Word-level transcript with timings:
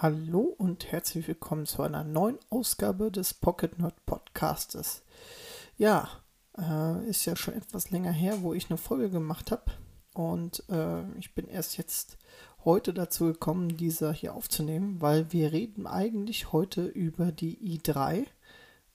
Hallo 0.00 0.54
und 0.58 0.92
herzlich 0.92 1.26
willkommen 1.26 1.66
zu 1.66 1.82
einer 1.82 2.04
neuen 2.04 2.38
Ausgabe 2.50 3.10
des 3.10 3.34
Pocket 3.34 3.80
Nerd 3.80 4.06
Podcastes. 4.06 5.02
Ja, 5.76 6.08
äh, 6.56 7.04
ist 7.08 7.24
ja 7.24 7.34
schon 7.34 7.54
etwas 7.54 7.90
länger 7.90 8.12
her, 8.12 8.42
wo 8.42 8.54
ich 8.54 8.70
eine 8.70 8.76
Folge 8.76 9.10
gemacht 9.10 9.50
habe 9.50 9.72
und 10.14 10.62
äh, 10.68 11.02
ich 11.18 11.34
bin 11.34 11.48
erst 11.48 11.78
jetzt 11.78 12.16
heute 12.64 12.94
dazu 12.94 13.24
gekommen, 13.24 13.76
diese 13.76 14.12
hier 14.12 14.36
aufzunehmen, 14.36 15.00
weil 15.00 15.32
wir 15.32 15.50
reden 15.50 15.88
eigentlich 15.88 16.52
heute 16.52 16.86
über 16.86 17.32
die 17.32 17.58
i3. 17.80 18.24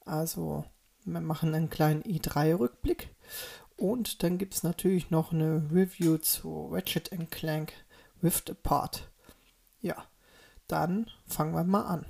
Also 0.05 0.63
wir 1.04 1.20
machen 1.20 1.54
einen 1.54 1.70
kleinen 1.70 2.04
i3-Rückblick 2.04 3.09
und 3.75 4.23
dann 4.23 4.38
gibt 4.38 4.54
es 4.54 4.63
natürlich 4.63 5.11
noch 5.11 5.33
eine 5.33 5.70
Review 5.70 6.17
zu 6.20 6.67
Ratchet 6.71 7.11
Clank 7.29 7.73
Rift 8.23 8.49
Apart. 8.49 9.11
Ja, 9.81 10.05
dann 10.73 11.05
fangen 11.27 11.53
wir 11.53 11.63
mal 11.63 11.83
an. 11.83 12.05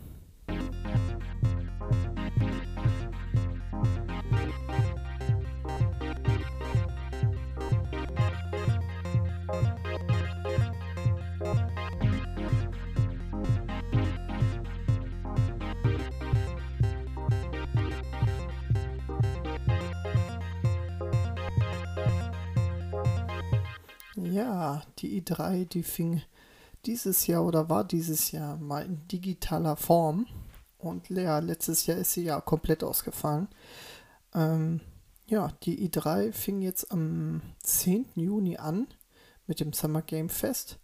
Ja, 24.15 24.81
die 24.99 25.21
i3, 25.21 25.65
die 25.67 25.83
fing 25.83 26.21
dieses 26.85 27.27
Jahr 27.27 27.45
oder 27.45 27.69
war 27.69 27.83
dieses 27.83 28.31
Jahr 28.31 28.57
mal 28.57 28.85
in 28.85 29.07
digitaler 29.07 29.75
Form. 29.75 30.27
Und 30.77 31.09
ja, 31.09 31.39
letztes 31.39 31.85
Jahr 31.85 31.97
ist 31.97 32.13
sie 32.13 32.23
ja 32.23 32.41
komplett 32.41 32.83
ausgefallen. 32.83 33.47
Ähm, 34.33 34.81
ja, 35.27 35.51
die 35.63 35.89
i3 35.89 36.33
fing 36.33 36.61
jetzt 36.61 36.91
am 36.91 37.41
10. 37.63 38.07
Juni 38.15 38.57
an 38.57 38.87
mit 39.47 39.59
dem 39.59 39.73
Summer 39.73 40.01
Game 40.01 40.29
Fest 40.29 40.79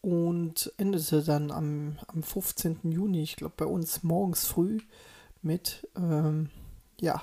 und 0.00 0.72
endete 0.76 1.22
dann 1.22 1.50
am, 1.50 1.98
am 2.06 2.22
15. 2.22 2.80
Juni, 2.84 3.22
ich 3.22 3.36
glaube 3.36 3.54
bei 3.56 3.66
uns 3.66 4.02
morgens 4.02 4.46
früh, 4.46 4.78
mit, 5.42 5.88
ähm, 5.96 6.50
ja, 7.00 7.22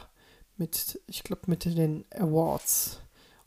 mit, 0.57 1.01
ich 1.07 1.23
glaube 1.23 1.43
mit 1.47 1.65
den 1.65 2.05
Awards. 2.11 2.99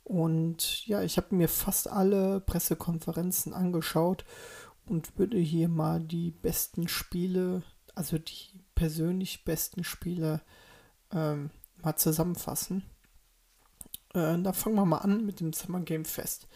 Und 0.09 0.87
ja, 0.87 1.03
ich 1.03 1.19
habe 1.19 1.35
mir 1.35 1.49
fast 1.49 1.87
alle 1.87 2.41
Pressekonferenzen 2.41 3.53
angeschaut 3.53 4.25
und 4.87 5.19
würde 5.19 5.37
hier 5.37 5.69
mal 5.69 6.01
die 6.01 6.31
besten 6.31 6.89
Spiele, 6.89 7.63
also 7.95 8.17
die 8.17 8.63
persönlich 8.75 9.45
besten 9.45 9.85
Spiele, 9.85 10.41
ähm, 11.13 11.51
mal 11.83 11.97
zusammenfassen. 11.97 12.85
Äh, 14.15 14.39
da 14.39 14.55
fangen 14.55 14.77
wir 14.77 14.87
mal 14.87 14.99
an 14.99 15.27
mit 15.27 15.41
dem 15.41 15.53
Summer 15.53 15.81
Game 15.81 16.07
Fest. 16.07 16.49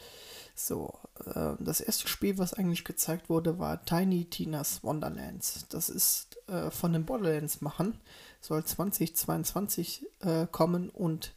So, 0.55 0.99
äh, 1.27 1.53
das 1.61 1.83
erste 1.83 2.09
Spiel, 2.09 2.39
was 2.39 2.55
eigentlich 2.55 2.85
gezeigt 2.85 3.29
wurde, 3.29 3.59
war 3.59 3.85
Tiny 3.85 4.31
Tina's 4.31 4.83
Wonderlands. 4.83 5.67
Das 5.69 5.91
ist 5.91 6.39
äh, 6.49 6.71
von 6.71 6.95
den 6.95 7.05
Borderlands 7.05 7.61
machen, 7.61 8.01
soll 8.41 8.65
2022 8.65 10.07
äh, 10.21 10.47
kommen 10.47 10.89
und 10.89 11.35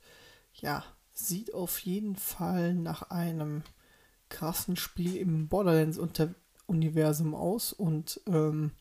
ja, 0.54 0.86
sieht 1.16 1.54
auf 1.54 1.80
jeden 1.80 2.16
Fall 2.16 2.74
nach 2.74 3.10
einem 3.10 3.64
krassen 4.30 4.76
Spiel 4.76 5.16
im 5.16 5.48
Borderlands-Universum 5.48 7.34
aus 7.34 7.74
und 7.74 8.22
ähm, 8.28 8.72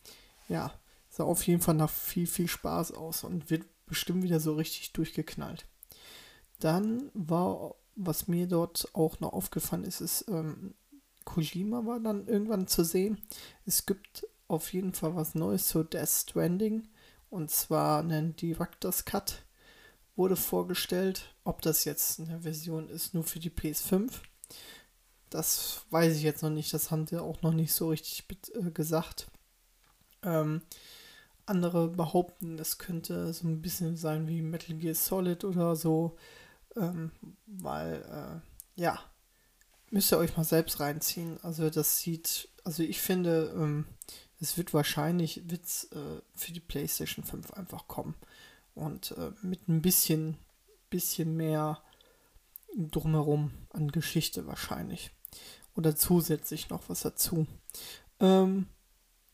ja, 0.49 0.73
sah 1.09 1.25
auf 1.25 1.47
jeden 1.47 1.63
Fall 1.63 1.75
nach 1.75 1.91
viel, 1.91 2.27
viel 2.27 2.49
Spaß 2.49 2.93
aus 2.93 3.25
und 3.25 3.51
wird 3.51 3.65
bestimmt 3.87 4.23
wieder 4.23 4.41
so 4.41 4.55
richtig 4.55 4.93
durchgeknallt. 4.93 5.67
Dann 6.59 7.11
war, 7.15 7.77
was 7.95 8.27
mir 8.27 8.47
dort 8.47 8.89
auch 8.95 9.21
noch 9.21 9.33
aufgefallen 9.33 9.85
ist, 9.85 10.01
ist, 10.01 10.27
ähm, 10.29 10.75
Kojima 11.25 11.87
war 11.87 12.01
dann 12.01 12.27
irgendwann 12.27 12.67
zu 12.67 12.85
sehen. 12.85 13.19
Es 13.65 13.87
gibt 13.87 14.27
auf 14.49 14.73
jeden 14.73 14.93
Fall 14.93 15.15
was 15.17 15.35
Neues 15.35 15.69
zu 15.69 15.85
Death 15.85 16.09
Stranding 16.09 16.89
und 17.31 17.51
zwar 17.51 18.01
einen 18.01 18.37
Director's 18.37 19.05
Cut 19.05 19.44
wurde 20.17 20.37
vorgestellt. 20.37 21.35
Ob 21.45 21.63
das 21.63 21.85
jetzt 21.85 22.21
eine 22.21 22.41
Version 22.41 22.89
ist 22.89 23.15
nur 23.15 23.25
für 23.25 23.41
die 23.41 23.51
PS5, 23.51 24.11
das 25.31 25.83
weiß 25.91 26.17
ich 26.17 26.23
jetzt 26.23 26.43
noch 26.43 26.51
nicht. 26.51 26.73
Das 26.73 26.91
haben 26.91 27.07
sie 27.07 27.21
auch 27.21 27.43
noch 27.43 27.53
nicht 27.53 27.73
so 27.73 27.89
richtig 27.89 28.25
äh, 28.55 28.71
gesagt. 28.71 29.27
Ähm, 30.23 30.63
andere 31.47 31.89
behaupten, 31.89 32.59
es 32.59 32.79
könnte 32.79 33.33
so 33.33 33.47
ein 33.47 33.61
bisschen 33.61 33.97
sein 33.97 34.29
wie 34.29 34.41
Metal 34.41 34.77
Gear 34.77 34.95
Solid 34.95 35.45
oder 35.45 35.77
so, 35.77 36.17
ähm, 36.77 37.11
weil, 37.47 38.03
äh, 38.77 38.81
ja, 38.81 38.99
müsst 39.91 40.13
ihr 40.13 40.19
euch 40.19 40.37
mal 40.37 40.45
selbst 40.45 40.81
reinziehen. 40.81 41.39
Also 41.43 41.69
das 41.69 41.99
sieht, 41.99 42.49
also 42.65 42.83
ich 42.83 43.01
finde, 43.01 43.53
ähm, 43.55 43.87
es 44.41 44.57
wird 44.57 44.73
wahrscheinlich 44.73 45.43
wird's, 45.51 45.85
äh, 45.93 46.21
für 46.35 46.53
die 46.53 46.61
PlayStation 46.61 47.25
5 47.25 47.53
einfach 47.53 47.89
kommen 47.89 48.15
und 48.75 49.13
äh, 49.13 49.33
mit 49.43 49.69
ein 49.69 49.83
bisschen, 49.83 50.37
bisschen 50.91 51.37
mehr 51.37 51.83
drumherum 52.77 53.53
an 53.71 53.91
Geschichte 53.91 54.47
wahrscheinlich. 54.47 55.11
Oder 55.77 55.97
zusätzlich 55.97 56.71
noch 56.71 56.89
was 56.89 57.03
dazu. 57.03 57.47
Ähm, 58.21 58.67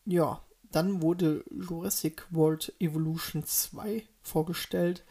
ja, 0.05 0.41
dann 0.71 1.01
wurde 1.01 1.43
Jurassic 1.51 2.25
World 2.31 2.73
Evolution 2.79 3.43
2 3.43 4.03
vorgestellt. 4.21 5.05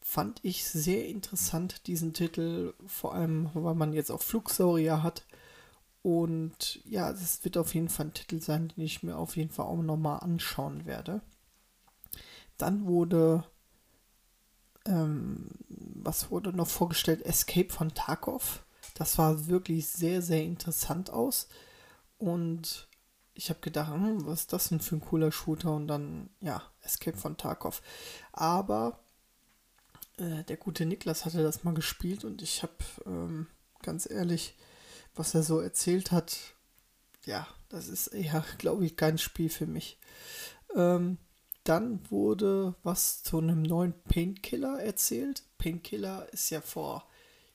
Fand 0.00 0.38
ich 0.44 0.64
sehr 0.64 1.06
interessant, 1.08 1.86
diesen 1.88 2.14
Titel, 2.14 2.74
vor 2.86 3.14
allem, 3.14 3.50
weil 3.54 3.74
man 3.74 3.92
jetzt 3.92 4.10
auch 4.10 4.22
Flugsaurier 4.22 5.02
hat. 5.02 5.26
Und 6.02 6.80
ja, 6.84 7.10
das 7.10 7.44
wird 7.44 7.56
auf 7.56 7.74
jeden 7.74 7.88
Fall 7.88 8.06
ein 8.06 8.14
Titel 8.14 8.40
sein, 8.40 8.68
den 8.68 8.84
ich 8.84 9.02
mir 9.02 9.16
auf 9.16 9.36
jeden 9.36 9.50
Fall 9.50 9.66
auch 9.66 9.82
nochmal 9.82 10.20
anschauen 10.20 10.86
werde. 10.86 11.20
Dann 12.58 12.86
wurde, 12.86 13.44
ähm, 14.86 15.50
was 15.68 16.30
wurde 16.30 16.52
noch 16.52 16.68
vorgestellt? 16.68 17.22
Escape 17.24 17.72
von 17.72 17.94
Tarkov. 17.94 18.64
Das 18.94 19.14
sah 19.14 19.46
wirklich 19.46 19.88
sehr, 19.88 20.22
sehr 20.22 20.42
interessant 20.42 21.10
aus. 21.10 21.48
Und 22.18 22.88
ich 23.34 23.50
habe 23.50 23.60
gedacht, 23.60 23.92
hm, 23.92 24.26
was 24.26 24.40
ist 24.42 24.52
das 24.52 24.68
denn 24.68 24.80
für 24.80 24.96
ein 24.96 25.00
cooler 25.00 25.30
Shooter? 25.32 25.74
Und 25.74 25.88
dann, 25.88 26.30
ja, 26.40 26.62
Escape 26.82 27.16
von 27.16 27.36
Tarkov. 27.36 27.82
Aber 28.32 29.00
äh, 30.18 30.44
der 30.44 30.56
gute 30.56 30.86
Niklas 30.86 31.24
hatte 31.24 31.42
das 31.42 31.64
mal 31.64 31.74
gespielt 31.74 32.24
und 32.24 32.40
ich 32.42 32.62
habe, 32.62 32.72
ähm, 33.04 33.46
ganz 33.82 34.08
ehrlich, 34.08 34.54
was 35.14 35.34
er 35.34 35.42
so 35.42 35.60
erzählt 35.60 36.10
hat, 36.12 36.38
ja, 37.24 37.46
das 37.68 37.88
ist 37.88 38.08
eher, 38.08 38.44
glaube 38.58 38.86
ich, 38.86 38.96
kein 38.96 39.18
Spiel 39.18 39.50
für 39.50 39.66
mich. 39.66 39.98
Ähm, 40.74 41.18
dann 41.68 42.00
wurde 42.10 42.74
was 42.82 43.22
zu 43.22 43.38
einem 43.38 43.62
neuen 43.62 43.94
Painkiller 44.04 44.80
erzählt. 44.80 45.42
Painkiller 45.58 46.32
ist 46.32 46.50
ja 46.50 46.60
vor, 46.60 47.06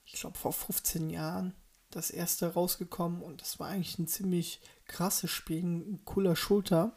ich 0.05 0.13
glaube, 0.13 0.37
vor 0.37 0.53
15 0.53 1.09
Jahren 1.09 1.53
das 1.89 2.11
erste 2.11 2.53
rausgekommen 2.53 3.21
und 3.21 3.41
das 3.41 3.59
war 3.59 3.67
eigentlich 3.67 3.99
ein 3.99 4.07
ziemlich 4.07 4.61
krasses 4.85 5.29
Spiel, 5.29 5.63
ein 5.63 6.01
cooler 6.05 6.35
Schulter 6.35 6.95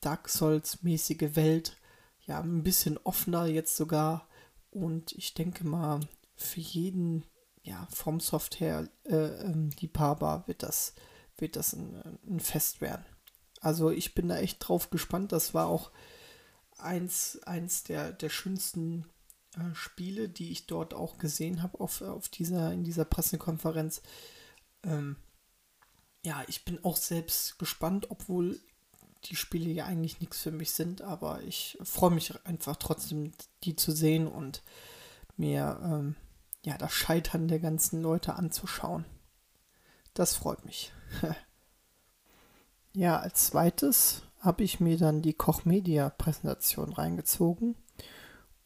Dark 0.00 0.28
Souls-mäßige 0.28 1.36
Welt. 1.36 1.76
Ja, 2.26 2.40
ein 2.40 2.64
bisschen 2.64 2.98
offener 2.98 3.46
jetzt 3.46 3.76
sogar. 3.76 4.26
Und 4.70 5.12
ich 5.12 5.34
denke 5.34 5.64
mal, 5.64 6.00
für 6.34 6.60
jeden, 6.60 7.24
ja, 7.62 7.86
vom 7.92 8.18
Software 8.18 8.88
äh, 9.04 9.44
ähm, 9.44 9.70
Liebhaber 9.78 10.42
wird 10.46 10.64
das, 10.64 10.94
wird 11.36 11.54
das 11.54 11.72
ein, 11.72 12.18
ein 12.26 12.40
Fest 12.40 12.80
werden. 12.80 13.04
Also 13.60 13.90
ich 13.90 14.14
bin 14.14 14.28
da 14.28 14.38
echt 14.38 14.66
drauf 14.66 14.90
gespannt. 14.90 15.32
Das 15.32 15.54
war 15.54 15.66
auch 15.66 15.90
eins, 16.78 17.38
eins 17.44 17.84
der, 17.84 18.12
der 18.12 18.30
schönsten 18.30 19.06
äh, 19.54 19.74
Spiele, 19.74 20.28
die 20.28 20.50
ich 20.50 20.66
dort 20.66 20.94
auch 20.94 21.18
gesehen 21.18 21.62
habe 21.62 21.80
auf, 21.80 22.02
auf 22.02 22.28
dieser, 22.28 22.72
in 22.72 22.84
dieser 22.84 23.04
Pressekonferenz. 23.04 24.02
Ähm, 24.82 25.16
ja, 26.24 26.42
ich 26.48 26.64
bin 26.64 26.82
auch 26.84 26.96
selbst 26.96 27.58
gespannt, 27.58 28.10
obwohl 28.10 28.60
die 29.24 29.36
Spiele 29.36 29.70
ja 29.70 29.84
eigentlich 29.84 30.20
nichts 30.20 30.40
für 30.40 30.50
mich 30.50 30.70
sind, 30.70 31.02
aber 31.02 31.42
ich 31.42 31.78
freue 31.82 32.10
mich 32.10 32.34
einfach 32.46 32.76
trotzdem, 32.76 33.32
die 33.64 33.76
zu 33.76 33.92
sehen 33.92 34.26
und 34.26 34.62
mir 35.36 35.78
ähm, 35.82 36.16
ja 36.64 36.78
das 36.78 36.92
Scheitern 36.92 37.48
der 37.48 37.60
ganzen 37.60 38.02
Leute 38.02 38.34
anzuschauen. 38.34 39.04
Das 40.14 40.34
freut 40.34 40.64
mich. 40.64 40.92
ja, 42.92 43.18
als 43.18 43.46
zweites 43.46 44.22
habe 44.40 44.64
ich 44.64 44.80
mir 44.80 44.96
dann 44.96 45.22
die 45.22 45.34
Koch 45.34 45.64
Media 45.64 46.08
Präsentation 46.10 46.92
reingezogen 46.92 47.76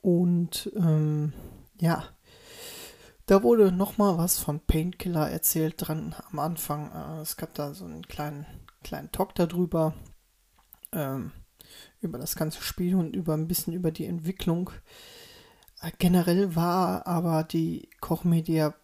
und 0.01 0.71
ähm, 0.77 1.33
ja, 1.81 2.05
da 3.27 3.43
wurde 3.43 3.73
nochmal 3.73 4.19
was 4.19 4.39
von 4.39 4.61
Painkiller 4.61 5.31
erzählt 5.31 5.75
dran 5.79 6.15
am 6.31 6.39
Anfang. 6.39 6.93
Äh, 6.93 7.23
es 7.23 7.37
gab 7.37 7.55
da 7.55 7.73
so 7.73 7.87
einen 7.87 8.07
kleinen, 8.07 8.47
kleinen 8.83 9.11
Talk 9.13 9.35
darüber, 9.35 9.95
ähm, 10.93 11.33
über 12.01 12.19
das 12.19 12.37
ganze 12.37 12.61
Spiel 12.63 12.95
und 12.97 13.17
über 13.17 13.35
ein 13.35 13.49
bisschen 13.49 13.73
über 13.73 13.91
die 13.91 14.05
Entwicklung. 14.05 14.71
Äh, 15.81 15.91
generell 15.99 16.55
war 16.55 17.07
aber 17.07 17.45
die 17.45 17.89
Kochmedia 18.01 18.75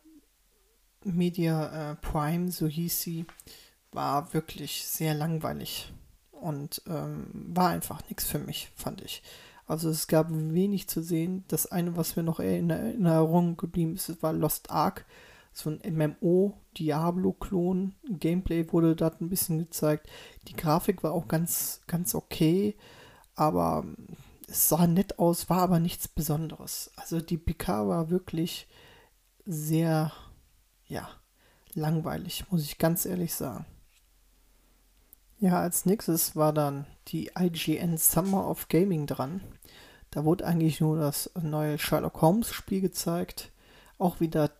Media 1.04 1.92
äh, 1.92 1.96
Prime, 1.96 2.50
so 2.50 2.66
hieß 2.66 3.00
sie, 3.00 3.26
war 3.92 4.32
wirklich 4.34 4.86
sehr 4.86 5.14
langweilig 5.14 5.92
und 6.30 6.82
ähm, 6.86 7.26
war 7.32 7.68
einfach 7.68 8.02
nichts 8.08 8.24
für 8.24 8.38
mich, 8.38 8.70
fand 8.74 9.00
ich. 9.02 9.22
Also 9.66 9.88
es 9.88 10.08
gab 10.08 10.28
wenig 10.30 10.88
zu 10.88 11.00
sehen. 11.00 11.44
Das 11.48 11.70
eine, 11.70 11.96
was 11.96 12.16
mir 12.16 12.24
noch 12.24 12.40
in 12.40 12.70
Erinnerung 12.70 13.56
geblieben 13.56 13.94
ist, 13.94 14.20
war 14.22 14.32
Lost 14.32 14.70
Ark. 14.70 15.06
So 15.52 15.70
ein 15.70 15.80
MMO, 15.94 16.54
Diablo-Klon. 16.76 17.94
Gameplay 18.08 18.72
wurde 18.72 18.96
dort 18.96 19.20
ein 19.20 19.28
bisschen 19.28 19.58
gezeigt. 19.58 20.08
Die 20.48 20.54
Grafik 20.56 21.04
war 21.04 21.12
auch 21.12 21.28
ganz, 21.28 21.82
ganz 21.86 22.16
okay. 22.16 22.76
Aber 23.36 23.84
es 24.48 24.68
sah 24.68 24.88
nett 24.88 25.20
aus, 25.20 25.48
war 25.48 25.62
aber 25.62 25.78
nichts 25.78 26.08
Besonderes. 26.08 26.90
Also 26.96 27.20
die 27.20 27.38
PK 27.38 27.86
war 27.86 28.10
wirklich 28.10 28.66
sehr, 29.46 30.12
ja, 30.86 31.08
langweilig, 31.74 32.50
muss 32.50 32.64
ich 32.64 32.78
ganz 32.78 33.06
ehrlich 33.06 33.34
sagen. 33.34 33.66
Ja, 35.42 35.58
als 35.58 35.86
nächstes 35.86 36.36
war 36.36 36.52
dann 36.52 36.84
die 37.08 37.30
IGN 37.34 37.96
Summer 37.96 38.46
of 38.46 38.68
Gaming 38.68 39.06
dran. 39.06 39.40
Da 40.10 40.26
wurde 40.26 40.44
eigentlich 40.44 40.82
nur 40.82 40.98
das 40.98 41.30
neue 41.40 41.78
Sherlock 41.78 42.20
Holmes 42.20 42.52
Spiel 42.52 42.82
gezeigt. 42.82 43.50
Auch 43.96 44.20
wieder 44.20 44.50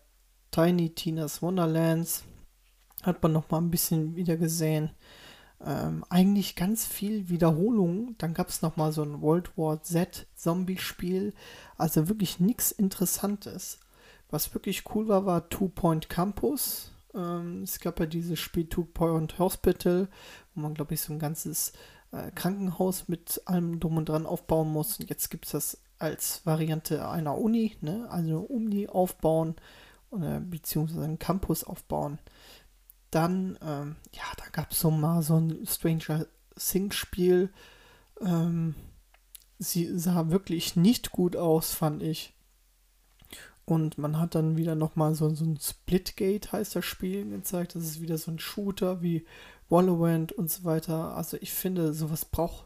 Tiny 0.49 0.89
Tina's 0.95 1.43
Wonderlands. 1.43 2.23
Hat 3.03 3.21
man 3.21 3.31
noch 3.31 3.51
mal 3.51 3.59
ein 3.59 3.69
bisschen 3.69 4.15
wieder 4.15 4.37
gesehen. 4.37 4.89
Ähm, 5.63 6.03
eigentlich 6.09 6.55
ganz 6.55 6.87
viel 6.87 7.29
Wiederholung. 7.29 8.15
Dann 8.17 8.33
gab 8.33 8.49
es 8.49 8.63
noch 8.63 8.75
mal 8.75 8.91
so 8.91 9.03
ein 9.03 9.21
World 9.21 9.55
War 9.59 9.83
Z 9.83 10.25
Zombie-Spiel. 10.33 11.35
Also 11.77 12.09
wirklich 12.09 12.39
nichts 12.39 12.71
Interessantes. 12.71 13.79
Was 14.31 14.51
wirklich 14.55 14.83
cool 14.95 15.07
war, 15.07 15.27
war 15.27 15.47
Two 15.47 15.67
Point 15.67 16.09
Campus. 16.09 16.90
Ähm, 17.13 17.63
es 17.63 17.79
gab 17.79 17.99
ja 17.99 18.05
dieses 18.05 18.39
Spiel 18.39 18.67
Two 18.67 18.85
Point 18.85 19.39
Hospital, 19.39 20.07
wo 20.53 20.61
man, 20.61 20.73
glaube 20.73 20.93
ich, 20.93 21.01
so 21.01 21.13
ein 21.13 21.19
ganzes 21.19 21.73
äh, 22.11 22.31
Krankenhaus 22.31 23.07
mit 23.07 23.41
allem 23.45 23.79
drum 23.79 23.97
und 23.97 24.09
dran 24.09 24.25
aufbauen 24.25 24.71
muss. 24.71 24.99
Und 24.99 25.09
jetzt 25.09 25.29
gibt 25.29 25.45
es 25.45 25.51
das 25.51 25.77
als 25.99 26.45
Variante 26.45 27.07
einer 27.07 27.37
Uni, 27.37 27.77
ne? 27.81 28.07
also 28.09 28.29
eine 28.29 28.39
Uni 28.39 28.87
aufbauen 28.87 29.55
äh, 30.11 30.39
beziehungsweise 30.39 31.03
einen 31.03 31.19
Campus 31.19 31.63
aufbauen. 31.63 32.19
Dann, 33.11 33.57
ähm, 33.61 33.97
ja, 34.13 34.23
da 34.37 34.45
gab 34.51 34.71
es 34.71 34.79
so 34.79 34.91
mal 34.91 35.21
so 35.21 35.37
ein 35.37 35.65
Stranger 35.65 36.25
Things 36.57 36.95
Spiel. 36.95 37.49
Ähm, 38.21 38.75
sie 39.59 39.97
sah 39.97 40.29
wirklich 40.29 40.75
nicht 40.75 41.11
gut 41.11 41.35
aus, 41.35 41.73
fand 41.73 42.03
ich. 42.03 42.33
Und 43.71 43.97
man 43.97 44.19
hat 44.19 44.35
dann 44.35 44.57
wieder 44.57 44.75
nochmal 44.75 45.15
so, 45.15 45.33
so 45.33 45.45
ein 45.45 45.57
Splitgate, 45.57 46.51
heißt 46.51 46.75
das 46.75 46.83
Spiel, 46.83 47.29
gezeigt. 47.29 47.73
Das 47.73 47.83
ist 47.83 48.01
wieder 48.01 48.17
so 48.17 48.29
ein 48.29 48.37
Shooter 48.37 49.01
wie 49.01 49.25
Valorant 49.69 50.33
und 50.33 50.51
so 50.51 50.65
weiter. 50.65 51.15
Also 51.15 51.37
ich 51.39 51.53
finde, 51.53 51.93
sowas 51.93 52.25
braucht 52.25 52.65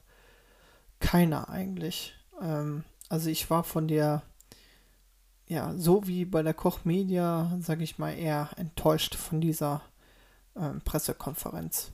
keiner 0.99 1.47
eigentlich. 1.47 2.15
Ähm, 2.41 2.85
also 3.07 3.29
ich 3.29 3.51
war 3.51 3.63
von 3.63 3.87
der, 3.87 4.23
ja, 5.47 5.75
so 5.77 6.07
wie 6.07 6.25
bei 6.25 6.41
der 6.41 6.55
Koch 6.55 6.85
Media, 6.85 7.55
sage 7.59 7.83
ich 7.83 7.99
mal, 7.99 8.17
eher 8.17 8.49
enttäuscht 8.55 9.13
von 9.13 9.41
dieser 9.41 9.83
ähm, 10.55 10.81
Pressekonferenz. 10.81 11.91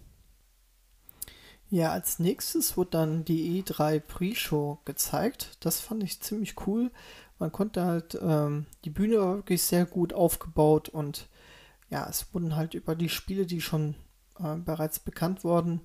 Ja, 1.72 1.92
als 1.92 2.20
nächstes 2.20 2.78
wurde 2.78 2.92
dann 2.92 3.26
die 3.26 3.64
E3 3.64 4.00
Pre-Show 4.00 4.80
gezeigt. 4.86 5.58
Das 5.62 5.80
fand 5.80 6.04
ich 6.04 6.22
ziemlich 6.22 6.68
cool, 6.68 6.92
man 7.42 7.52
konnte 7.52 7.84
halt, 7.84 8.20
ähm, 8.22 8.68
die 8.86 8.92
Bühne 8.92 9.18
war 9.20 9.36
wirklich 9.38 9.64
sehr 9.64 9.86
gut 9.88 10.14
aufgebaut 10.14 10.90
und 10.90 11.28
ja, 11.90 12.08
es 12.08 12.32
wurden 12.34 12.56
halt 12.56 12.76
über 12.76 12.96
die 12.96 13.10
Spiele, 13.10 13.48
die 13.48 13.62
schon 13.62 13.96
äh, 14.38 14.58
bereits 14.58 15.00
bekannt 15.00 15.44
wurden, 15.44 15.82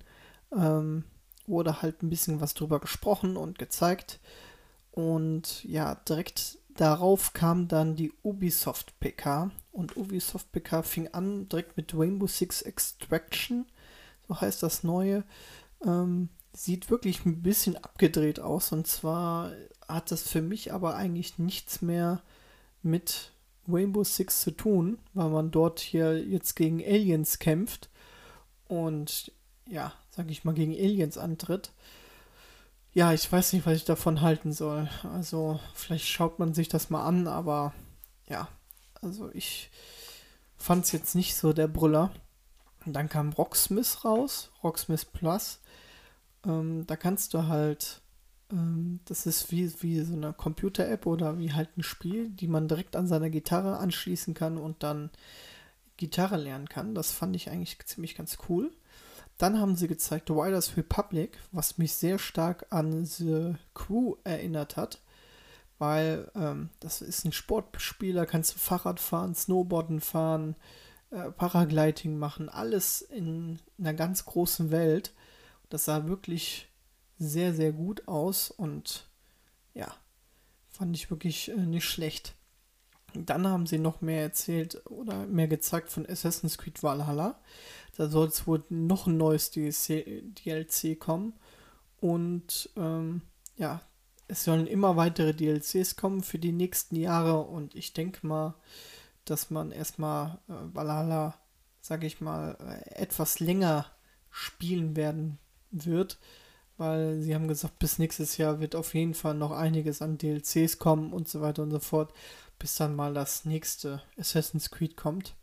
ähm, 0.55 1.05
wurde 1.47 1.81
halt 1.81 2.03
ein 2.03 2.11
bisschen 2.11 2.43
was 2.43 2.53
drüber 2.53 2.79
gesprochen 2.79 3.39
und 3.39 3.59
gezeigt. 3.59 4.21
Und 4.93 5.65
ja, 5.65 5.95
direkt 5.95 6.59
darauf 6.77 7.33
kam 7.33 7.69
dann 7.69 7.97
die 7.97 8.13
Ubisoft 8.23 9.01
PK. 9.01 9.51
Und 9.73 9.97
Ubisoft 9.97 10.53
PK 10.53 10.83
fing 10.83 11.09
an 11.15 11.49
direkt 11.49 11.79
mit 11.79 11.95
Rainbow 11.95 12.27
Six 12.27 12.61
Extraction, 12.61 13.65
so 14.29 14.39
heißt 14.39 14.63
das 14.63 14.85
neue. 14.85 15.25
Ähm, 15.85 16.29
sieht 16.53 16.91
wirklich 16.91 17.25
ein 17.27 17.43
bisschen 17.43 17.77
abgedreht 17.77 18.41
aus. 18.41 18.73
Und 18.73 18.87
zwar 18.87 19.53
hat 19.89 20.11
das 20.11 20.29
für 20.29 20.43
mich 20.43 20.73
aber 20.73 20.97
eigentlich 20.97 21.39
nichts 21.39 21.83
mehr 21.83 22.23
mit 22.83 23.33
Rainbow 23.69 24.05
Six 24.05 24.41
zu 24.41 24.53
tun, 24.53 24.99
weil 25.15 25.29
man 25.29 25.51
dort 25.51 25.81
hier 25.81 26.25
jetzt 26.25 26.55
gegen 26.55 26.83
Aliens 26.83 27.39
kämpft 27.39 27.91
und 28.69 29.33
ja, 29.67 29.93
sag 30.11 30.31
ich 30.31 30.45
mal, 30.45 30.55
gegen 30.55 30.73
Aliens 30.73 31.19
antritt. 31.19 31.73
Ja, 32.95 33.13
ich 33.13 33.31
weiß 33.31 33.53
nicht, 33.53 33.67
was 33.67 33.77
ich 33.77 33.85
davon 33.85 34.21
halten 34.21 34.53
soll. 34.53 34.89
Also, 35.03 35.61
vielleicht 35.75 36.07
schaut 36.07 36.39
man 36.39 36.55
sich 36.55 36.69
das 36.69 36.89
mal 36.89 37.05
an, 37.05 37.27
aber 37.27 37.75
ja, 38.29 38.49
also 39.03 39.31
ich 39.35 39.71
fand 40.57 40.85
es 40.85 40.93
jetzt 40.93 41.15
nicht 41.15 41.37
so 41.37 41.53
der 41.53 41.69
Brüller. 41.69 42.13
Und 42.87 42.93
dann 42.93 43.09
kam 43.09 43.33
Rocksmith 43.33 44.05
raus, 44.05 44.51
Rocksmith 44.63 45.07
Plus. 45.07 45.59
Ähm, 46.47 46.87
da 46.87 46.97
kannst 46.97 47.35
du 47.35 47.49
halt 47.49 48.01
ähm, 48.53 49.01
das 49.07 49.27
ist 49.27 49.51
wie, 49.51 49.73
wie 49.83 50.01
so 50.01 50.15
eine 50.15 50.33
Computer-App 50.33 51.07
oder 51.07 51.39
wie 51.39 51.53
halt 51.53 51.77
ein 51.77 51.83
Spiel, 51.83 52.31
die 52.31 52.49
man 52.49 52.69
direkt 52.69 52.97
an 52.97 53.07
seiner 53.07 53.31
Gitarre 53.31 53.79
anschließen 53.79 54.35
kann 54.35 54.59
und 54.59 54.83
dann 54.83 55.11
Gitarre 55.97 56.37
lernen 56.37 56.69
kann. 56.69 56.95
Das 56.95 57.13
fand 57.13 57.35
ich 57.37 57.51
eigentlich 57.51 57.79
ziemlich 57.87 58.15
ganz 58.15 58.39
cool. 58.49 58.71
Dann 59.39 59.61
haben 59.61 59.77
sie 59.77 59.89
gezeigt 59.89 60.31
Riders 60.31 60.77
Republic, 60.77 61.39
was 61.53 61.79
mich 61.79 61.95
sehr 61.95 62.19
stark 62.19 62.67
an 62.71 63.05
The 63.05 63.55
Crew 63.75 64.17
erinnert 64.25 64.77
hat, 64.77 65.01
weil 65.79 66.31
ähm, 66.35 66.71
das 66.81 67.03
ist 67.03 67.25
ein 67.25 67.33
Sportspiel, 67.33 68.15
da 68.15 68.25
kannst 68.25 68.55
du 68.55 68.59
Fahrrad 68.59 68.99
fahren, 68.99 69.35
Snowboarden 69.35 70.01
fahren, 70.01 70.57
äh, 71.11 71.31
Paragliding 71.31 72.19
machen, 72.19 72.49
alles 72.49 73.03
in 73.03 73.59
einer 73.79 73.93
ganz 73.93 74.25
großen 74.25 74.71
Welt. 74.71 75.13
Das 75.69 75.87
sah 75.87 76.07
wirklich 76.07 76.69
sehr, 77.19 77.55
sehr 77.55 77.73
gut 77.73 78.07
aus 78.09 78.51
und 78.51 79.09
ja, 79.75 79.95
fand 80.69 80.97
ich 80.97 81.11
wirklich 81.11 81.51
äh, 81.51 81.57
nicht 81.57 81.85
schlecht. 81.85 82.35
Dann 83.15 83.47
haben 83.47 83.67
sie 83.67 83.79
noch 83.79 84.01
mehr 84.03 84.23
erzählt 84.23 84.83
oder 84.87 85.27
mehr 85.27 85.49
gezeigt 85.49 85.91
von 85.91 86.07
Assassin's 86.07 86.59
Creed 86.59 86.83
Valhalla. 86.83 87.41
Da 87.97 88.09
soll 88.09 88.29
es 88.29 88.47
wohl 88.47 88.63
noch 88.69 89.07
ein 89.07 89.17
neues 89.17 89.51
DLC, 89.51 90.23
DLC 90.45 90.99
kommen. 91.01 91.33
Und 91.99 92.69
ähm, 92.77 93.23
ja, 93.57 93.81
es 94.29 94.45
sollen 94.45 94.67
immer 94.67 94.97
weitere 94.97 95.33
DLCs 95.33 95.97
kommen 95.97 96.23
für 96.23 96.39
die 96.39 96.53
nächsten 96.53 96.97
Jahre. 96.97 97.41
Und 97.41 97.75
ich 97.75 97.95
denke 97.95 98.27
mal, 98.27 98.55
dass 99.25 99.51
man 99.51 99.73
erstmal 99.73 100.39
äh, 100.49 100.53
Valhalla, 100.75 101.35
sage 101.81 102.07
ich 102.07 102.21
mal, 102.21 102.59
äh, 102.61 102.97
etwas 102.97 103.41
länger 103.41 103.87
spielen 104.31 104.95
werden 104.95 105.39
wird 105.85 106.19
weil 106.79 107.21
sie 107.21 107.35
haben 107.35 107.49
gesagt, 107.49 107.79
bis 107.79 107.99
nächstes 107.99 108.37
Jahr 108.37 108.61
wird 108.61 108.75
auf 108.75 108.95
jeden 108.95 109.15
Fall 109.15 109.35
noch 109.35 109.53
einiges 109.53 110.03
an 110.03 110.19
DLCs 110.19 110.79
kommen 110.79 111.13
und 111.13 111.29
so 111.29 111.41
weiter 111.41 111.63
und 111.63 111.71
so 111.71 111.79
fort, 111.79 112.13
bis 112.59 112.75
dann 112.75 112.95
mal 112.95 113.15
das 113.15 113.45
nächste 113.45 114.03
Assassin's 114.19 114.71
Creed 114.71 114.97
kommt. 114.97 115.35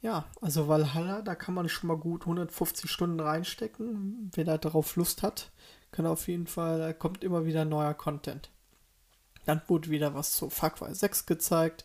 Ja, 0.00 0.26
also 0.40 0.68
Valhalla, 0.68 1.22
da 1.22 1.34
kann 1.34 1.54
man 1.54 1.68
schon 1.68 1.88
mal 1.88 1.96
gut 1.96 2.22
150 2.22 2.88
Stunden 2.88 3.18
reinstecken. 3.18 4.30
Wer 4.32 4.44
da 4.44 4.58
darauf 4.58 4.94
Lust 4.94 5.24
hat, 5.24 5.50
kann 5.90 6.06
auf 6.06 6.28
jeden 6.28 6.46
Fall, 6.46 6.78
da 6.78 6.92
kommt 6.92 7.24
immer 7.24 7.44
wieder 7.44 7.64
neuer 7.64 7.94
Content. 7.94 8.50
Dann 9.44 9.60
wurde 9.66 9.90
wieder 9.90 10.14
was 10.14 10.34
zu 10.34 10.50
Far 10.50 10.70
Cry 10.70 10.94
6 10.94 11.26
gezeigt. 11.26 11.84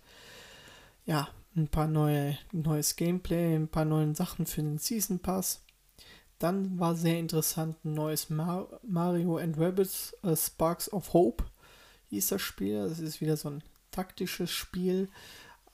Ja, 1.05 1.29
ein 1.55 1.69
paar 1.69 1.87
neue, 1.87 2.37
neues 2.51 2.95
Gameplay, 2.97 3.55
ein 3.55 3.67
paar 3.67 3.85
neue 3.85 4.13
Sachen 4.13 4.45
für 4.45 4.61
den 4.61 4.77
Season 4.77 5.19
Pass. 5.19 5.62
Dann 6.43 6.77
war 6.77 6.93
sehr 6.97 7.19
interessant 7.19 7.85
ein 7.85 7.93
neues 7.93 8.29
Mar 8.29 8.67
Mario 8.85 9.37
and 9.37 9.57
Rabbits 9.57 10.13
uh, 10.25 10.35
Sparks 10.35 10.91
of 10.91 11.13
Hope 11.13 11.45
hieß 12.09 12.27
das 12.27 12.41
Spiel. 12.41 12.85
Das 12.89 12.99
ist 12.99 13.21
wieder 13.21 13.37
so 13.37 13.49
ein 13.49 13.63
taktisches 13.91 14.51
Spiel 14.51 15.09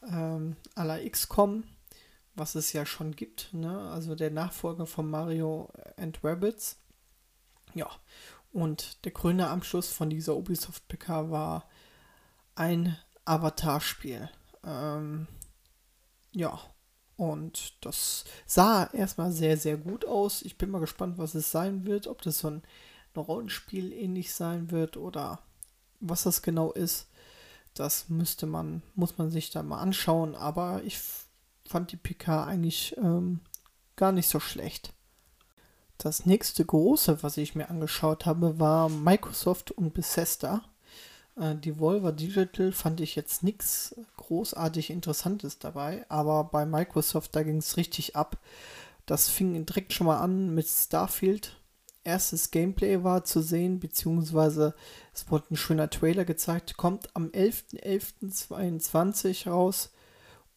ähm, 0.03 0.57
à 0.75 0.83
la 0.83 0.99
XCOM, 0.99 1.63
was 2.35 2.53
es 2.53 2.71
ja 2.71 2.85
schon 2.85 3.15
gibt. 3.15 3.51
Ne? 3.51 3.89
Also 3.89 4.13
der 4.13 4.29
Nachfolger 4.29 4.85
von 4.85 5.09
Mario 5.09 5.73
and 5.97 6.23
Rabbits. 6.23 6.77
Ja, 7.73 7.89
und 8.53 9.03
der 9.05 9.11
grüne 9.11 9.49
Abschluss 9.49 9.91
von 9.91 10.11
dieser 10.11 10.35
Ubisoft 10.35 10.87
PK 10.87 11.31
war 11.31 11.67
ein 12.53 12.95
Avatar-Spiel. 13.25 14.29
Ähm, 14.63 15.25
ja, 16.31 16.59
und 17.19 17.73
das 17.81 18.23
sah 18.45 18.85
erstmal 18.93 19.33
sehr, 19.33 19.57
sehr 19.57 19.75
gut 19.75 20.05
aus. 20.05 20.41
Ich 20.41 20.57
bin 20.57 20.69
mal 20.69 20.79
gespannt, 20.79 21.17
was 21.17 21.35
es 21.35 21.51
sein 21.51 21.85
wird. 21.85 22.07
Ob 22.07 22.21
das 22.21 22.39
so 22.39 22.49
ein, 22.49 22.63
Rollenspiel 23.13 23.91
ähnlich 23.91 24.33
sein 24.33 24.71
wird 24.71 24.95
oder 24.95 25.39
was 25.99 26.23
das 26.23 26.41
genau 26.41 26.71
ist. 26.71 27.07
Das 27.73 28.07
müsste 28.07 28.45
man, 28.45 28.81
muss 28.95 29.17
man 29.17 29.29
sich 29.29 29.49
dann 29.49 29.67
mal 29.67 29.81
anschauen. 29.81 30.35
Aber 30.35 30.81
ich 30.85 30.97
fand 31.67 31.91
die 31.91 31.97
PK 31.97 32.45
eigentlich 32.45 32.95
ähm, 32.95 33.41
gar 33.97 34.13
nicht 34.13 34.29
so 34.29 34.39
schlecht. 34.39 34.93
Das 35.97 36.25
nächste 36.25 36.63
große, 36.63 37.21
was 37.23 37.35
ich 37.35 37.55
mir 37.55 37.69
angeschaut 37.69 38.25
habe, 38.25 38.57
war 38.59 38.87
Microsoft 38.87 39.71
und 39.71 39.93
Bethesda. 39.93 40.61
Äh, 41.39 41.55
die 41.55 41.79
Volver 41.79 42.11
Digital 42.11 42.71
fand 42.71 43.01
ich 43.01 43.15
jetzt 43.15 43.41
nichts 43.43 43.95
großartig 44.17 44.91
Interessantes 44.91 45.57
dabei, 45.59 46.05
aber 46.09 46.43
bei 46.43 46.65
Microsoft, 46.65 47.35
da 47.35 47.43
ging 47.43 47.57
es 47.57 47.77
richtig 47.77 48.15
ab. 48.15 48.37
Das 49.05 49.29
fing 49.29 49.65
direkt 49.65 49.93
schon 49.93 50.07
mal 50.07 50.19
an 50.19 50.53
mit 50.53 50.67
Starfield. 50.67 51.55
Erstes 52.03 52.51
Gameplay 52.51 53.03
war 53.03 53.23
zu 53.23 53.41
sehen, 53.41 53.79
beziehungsweise 53.79 54.75
es 55.13 55.31
wurde 55.31 55.45
ein 55.51 55.57
schöner 55.57 55.89
Trailer 55.89 56.25
gezeigt. 56.25 56.77
Kommt 56.77 57.15
am 57.15 57.29
11.11.22 57.29 59.49
raus 59.49 59.91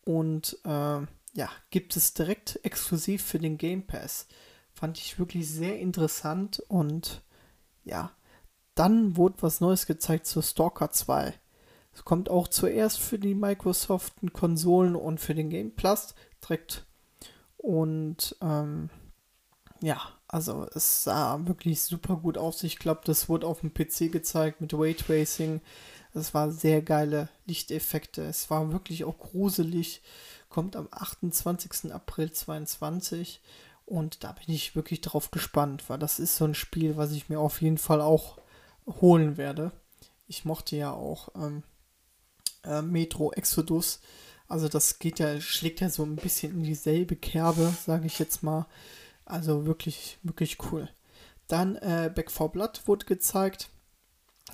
und 0.04 0.58
äh, 0.64 1.00
ja, 1.34 1.48
gibt 1.70 1.96
es 1.96 2.12
direkt 2.14 2.60
exklusiv 2.62 3.24
für 3.24 3.38
den 3.38 3.58
Game 3.58 3.86
Pass. 3.86 4.26
Fand 4.72 4.98
ich 4.98 5.18
wirklich 5.18 5.48
sehr 5.48 5.78
interessant 5.78 6.62
und 6.68 7.22
ja, 7.84 8.12
dann 8.74 9.16
wurde 9.16 9.42
was 9.42 9.60
Neues 9.60 9.86
gezeigt 9.86 10.26
zu 10.26 10.42
Stalker 10.42 10.90
2. 10.90 11.34
Es 11.94 12.04
kommt 12.04 12.30
auch 12.30 12.48
zuerst 12.48 13.00
für 13.00 13.18
die 13.18 13.34
Microsoft 13.34 14.14
Konsolen 14.32 14.96
und 14.96 15.20
für 15.20 15.34
den 15.34 15.50
Game 15.50 15.74
Plus 15.74 16.14
direkt. 16.42 16.86
Und 17.58 18.36
ähm, 18.40 18.88
ja, 19.82 20.00
also 20.26 20.66
es 20.74 21.04
sah 21.04 21.46
wirklich 21.46 21.82
super 21.82 22.16
gut 22.16 22.38
aus. 22.38 22.62
Ich 22.62 22.78
glaube, 22.78 23.02
das 23.04 23.28
wurde 23.28 23.46
auf 23.46 23.60
dem 23.60 23.74
PC 23.74 24.10
gezeigt 24.10 24.60
mit 24.60 24.72
Raytracing. 24.72 25.60
Es 26.14 26.32
war 26.34 26.50
sehr 26.50 26.82
geile 26.82 27.28
Lichteffekte. 27.46 28.22
Es 28.22 28.48
war 28.50 28.72
wirklich 28.72 29.04
auch 29.04 29.18
gruselig. 29.18 30.02
Kommt 30.48 30.76
am 30.76 30.88
28. 30.90 31.92
April 31.92 32.32
2022. 32.32 33.42
Und 33.84 34.24
da 34.24 34.32
bin 34.32 34.54
ich 34.54 34.74
wirklich 34.74 35.00
drauf 35.00 35.30
gespannt, 35.30 35.84
weil 35.88 35.98
das 35.98 36.18
ist 36.18 36.36
so 36.36 36.44
ein 36.44 36.54
Spiel, 36.54 36.96
was 36.96 37.12
ich 37.12 37.28
mir 37.28 37.40
auf 37.40 37.60
jeden 37.60 37.78
Fall 37.78 38.00
auch 38.00 38.38
holen 38.86 39.36
werde. 39.36 39.72
Ich 40.26 40.44
mochte 40.44 40.76
ja 40.76 40.92
auch 40.92 41.28
ähm, 41.34 41.62
äh, 42.64 42.82
Metro 42.82 43.32
Exodus. 43.32 44.00
Also 44.48 44.68
das 44.68 44.98
geht 44.98 45.18
ja, 45.18 45.40
schlägt 45.40 45.80
ja 45.80 45.88
so 45.88 46.02
ein 46.04 46.16
bisschen 46.16 46.52
in 46.52 46.62
dieselbe 46.62 47.16
Kerbe, 47.16 47.72
sage 47.84 48.06
ich 48.06 48.18
jetzt 48.18 48.42
mal. 48.42 48.66
Also 49.24 49.66
wirklich, 49.66 50.18
wirklich 50.22 50.58
cool. 50.70 50.88
Dann 51.48 51.76
äh, 51.76 52.10
Back 52.14 52.30
4 52.30 52.48
Blood 52.48 52.82
wurde 52.86 53.06
gezeigt. 53.06 53.70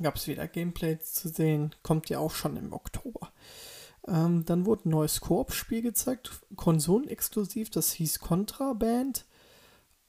Gab 0.02 0.16
es 0.16 0.26
wieder 0.26 0.46
Gameplay 0.46 0.98
zu 0.98 1.28
sehen. 1.28 1.74
Kommt 1.82 2.08
ja 2.10 2.18
auch 2.18 2.32
schon 2.32 2.56
im 2.56 2.72
Oktober. 2.72 3.32
Ähm, 4.06 4.44
dann 4.44 4.66
wurde 4.66 4.88
ein 4.88 4.90
neues 4.90 5.20
Koop-Spiel 5.20 5.82
gezeigt, 5.82 6.30
konsolenexklusiv, 6.56 7.70
das 7.70 7.92
hieß 7.92 8.20
Contraband. 8.20 9.26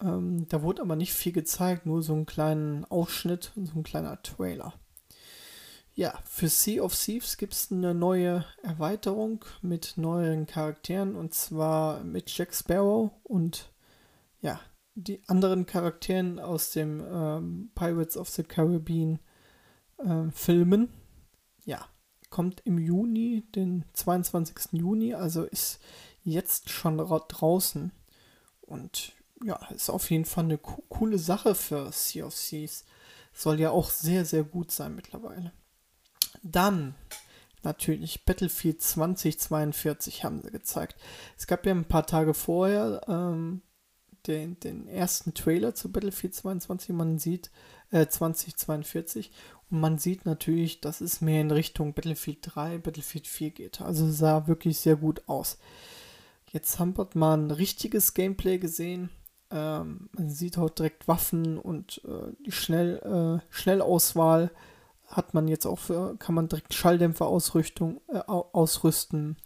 Ähm, 0.02 0.48
da 0.50 0.62
wurde 0.62 0.82
aber 0.82 0.96
nicht 0.96 1.14
viel 1.14 1.32
gezeigt, 1.32 1.86
nur 1.86 2.02
so 2.04 2.14
einen 2.14 2.26
kleinen 2.26 2.86
Ausschnitt 2.86 3.52
so 3.56 3.80
ein 3.80 3.84
kleiner 3.84 4.22
Trailer. 4.22 4.74
Ja, 5.94 6.18
für 6.24 6.48
Sea 6.48 6.82
of 6.82 6.96
Thieves 6.96 7.36
gibt 7.36 7.54
es 7.54 7.72
eine 7.72 7.94
neue 7.94 8.46
Erweiterung 8.64 9.44
mit 9.62 9.96
neuen 9.98 10.46
Charakteren 10.46 11.16
und 11.16 11.34
zwar 11.34 12.04
mit 12.06 12.30
Jack 12.30 12.54
Sparrow 12.54 13.12
und 13.24 13.74
ja, 14.40 14.62
die 14.96 15.22
anderen 15.28 15.66
Charakteren 15.66 16.40
aus 16.40 16.72
dem 16.72 17.04
ähm, 17.12 17.72
Pirates 17.76 18.16
of 18.16 18.30
the 18.30 18.44
Caribbean 18.44 19.20
äh, 19.98 20.32
Filmen. 20.32 20.90
Ja, 21.66 21.86
kommt 22.30 22.62
im 22.66 22.78
Juni, 22.78 23.44
den 23.56 23.84
22. 23.94 24.80
Juni, 24.80 25.14
also 25.14 25.44
ist 25.44 25.80
jetzt 26.24 26.70
schon 26.70 26.98
draußen. 26.98 27.92
Und 28.62 29.14
ja, 29.44 29.60
ist 29.74 29.90
auf 29.90 30.10
jeden 30.12 30.26
Fall 30.26 30.46
eine 30.46 30.58
co 30.58 30.84
coole 30.90 31.18
Sache 31.18 31.56
für 31.56 31.92
Sea 31.92 32.26
of 32.26 32.36
Thieves. 32.36 32.86
Soll 33.34 33.60
ja 33.60 33.72
auch 33.72 33.90
sehr, 33.90 34.26
sehr 34.26 34.44
gut 34.44 34.72
sein 34.72 34.96
mittlerweile. 34.96 35.54
Dann 36.44 36.96
natürlich 37.64 38.26
Battlefield 38.26 38.82
2042 38.82 40.24
haben 40.24 40.42
sie 40.42 40.52
gezeigt. 40.52 40.96
Es 41.38 41.48
gab 41.48 41.66
ja 41.66 41.74
ein 41.74 41.86
paar 41.86 42.06
Tage 42.06 42.34
vorher 42.34 43.02
ähm, 43.08 43.62
den, 44.28 44.60
den 44.60 44.88
ersten 44.88 45.34
Trailer 45.34 45.76
zu 45.76 45.92
Battlefield 45.92 46.36
22. 46.36 46.90
Man 46.90 47.20
sieht 47.20 47.52
äh, 47.92 48.08
2042 48.08 49.32
und 49.70 49.80
man 49.80 49.98
sieht 49.98 50.26
natürlich, 50.26 50.82
dass 50.82 51.02
es 51.02 51.22
mehr 51.22 51.42
in 51.42 51.52
Richtung 51.52 51.94
Battlefield 51.94 52.40
3, 52.42 52.80
Battlefield 52.80 53.28
4 53.28 53.52
geht. 53.52 53.82
Also 53.82 54.10
sah 54.10 54.48
wirklich 54.48 54.80
sehr 54.80 54.96
gut 54.96 55.28
aus. 55.28 55.58
Jetzt 56.52 56.80
haben 56.80 56.98
wir 56.98 57.08
mal 57.14 57.38
ein 57.38 57.52
richtiges 57.52 58.14
Gameplay 58.14 58.58
gesehen. 58.58 59.10
Ähm, 59.52 60.10
man 60.14 60.30
sieht 60.30 60.58
auch 60.58 60.70
direkt 60.70 61.08
Waffen 61.08 61.58
und 61.58 62.02
äh, 62.06 62.34
die 62.46 62.52
Schnell, 62.52 62.98
äh, 63.00 63.54
Schnellauswahl 63.54 64.52
hat 65.08 65.34
man 65.34 65.48
jetzt 65.48 65.66
auch 65.66 65.80
für, 65.80 66.16
kann 66.18 66.36
man 66.36 66.48
direkt 66.48 66.74
Schalldämpfer-Ausrüstung 66.74 68.00
äh, 68.08 68.20
ausrüsten. 68.20 69.38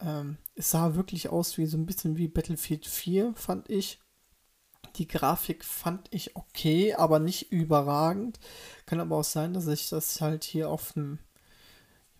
Ähm, 0.00 0.38
es 0.54 0.70
sah 0.70 0.94
wirklich 0.94 1.28
aus 1.28 1.58
wie 1.58 1.66
so 1.66 1.76
ein 1.76 1.86
bisschen 1.86 2.16
wie 2.16 2.28
Battlefield 2.28 2.86
4, 2.86 3.34
fand 3.34 3.68
ich. 3.68 4.00
Die 4.96 5.06
Grafik 5.06 5.64
fand 5.64 6.08
ich 6.10 6.36
okay, 6.36 6.94
aber 6.94 7.18
nicht 7.18 7.52
überragend. 7.52 8.40
Kann 8.86 9.00
aber 9.00 9.16
auch 9.16 9.24
sein, 9.24 9.52
dass 9.52 9.66
ich 9.66 9.90
das 9.90 10.22
halt 10.22 10.44
hier 10.44 10.70
auf 10.70 10.92
dem 10.92 11.18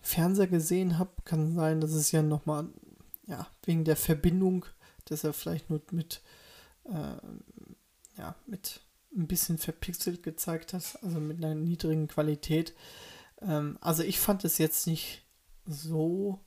Fernseher 0.01 0.47
gesehen 0.47 0.99
habe. 0.99 1.11
Kann 1.25 1.55
sein, 1.55 1.81
dass 1.81 1.91
es 1.91 2.11
ja 2.11 2.21
nochmal, 2.21 2.67
ja, 3.25 3.47
wegen 3.63 3.83
der 3.83 3.95
Verbindung, 3.95 4.65
dass 5.05 5.23
er 5.23 5.33
vielleicht 5.33 5.71
nur 5.71 5.81
mit, 5.91 6.21
äh, 6.89 8.19
ja, 8.19 8.35
mit 8.45 8.81
ein 9.15 9.27
bisschen 9.27 9.57
verpixelt 9.57 10.23
gezeigt 10.23 10.73
hat, 10.73 10.99
also 11.01 11.19
mit 11.19 11.37
einer 11.37 11.55
niedrigen 11.55 12.07
Qualität. 12.07 12.73
Ähm, 13.41 13.77
also 13.81 14.03
ich 14.03 14.19
fand 14.19 14.43
es 14.45 14.57
jetzt 14.57 14.87
nicht 14.87 15.23
so 15.65 16.39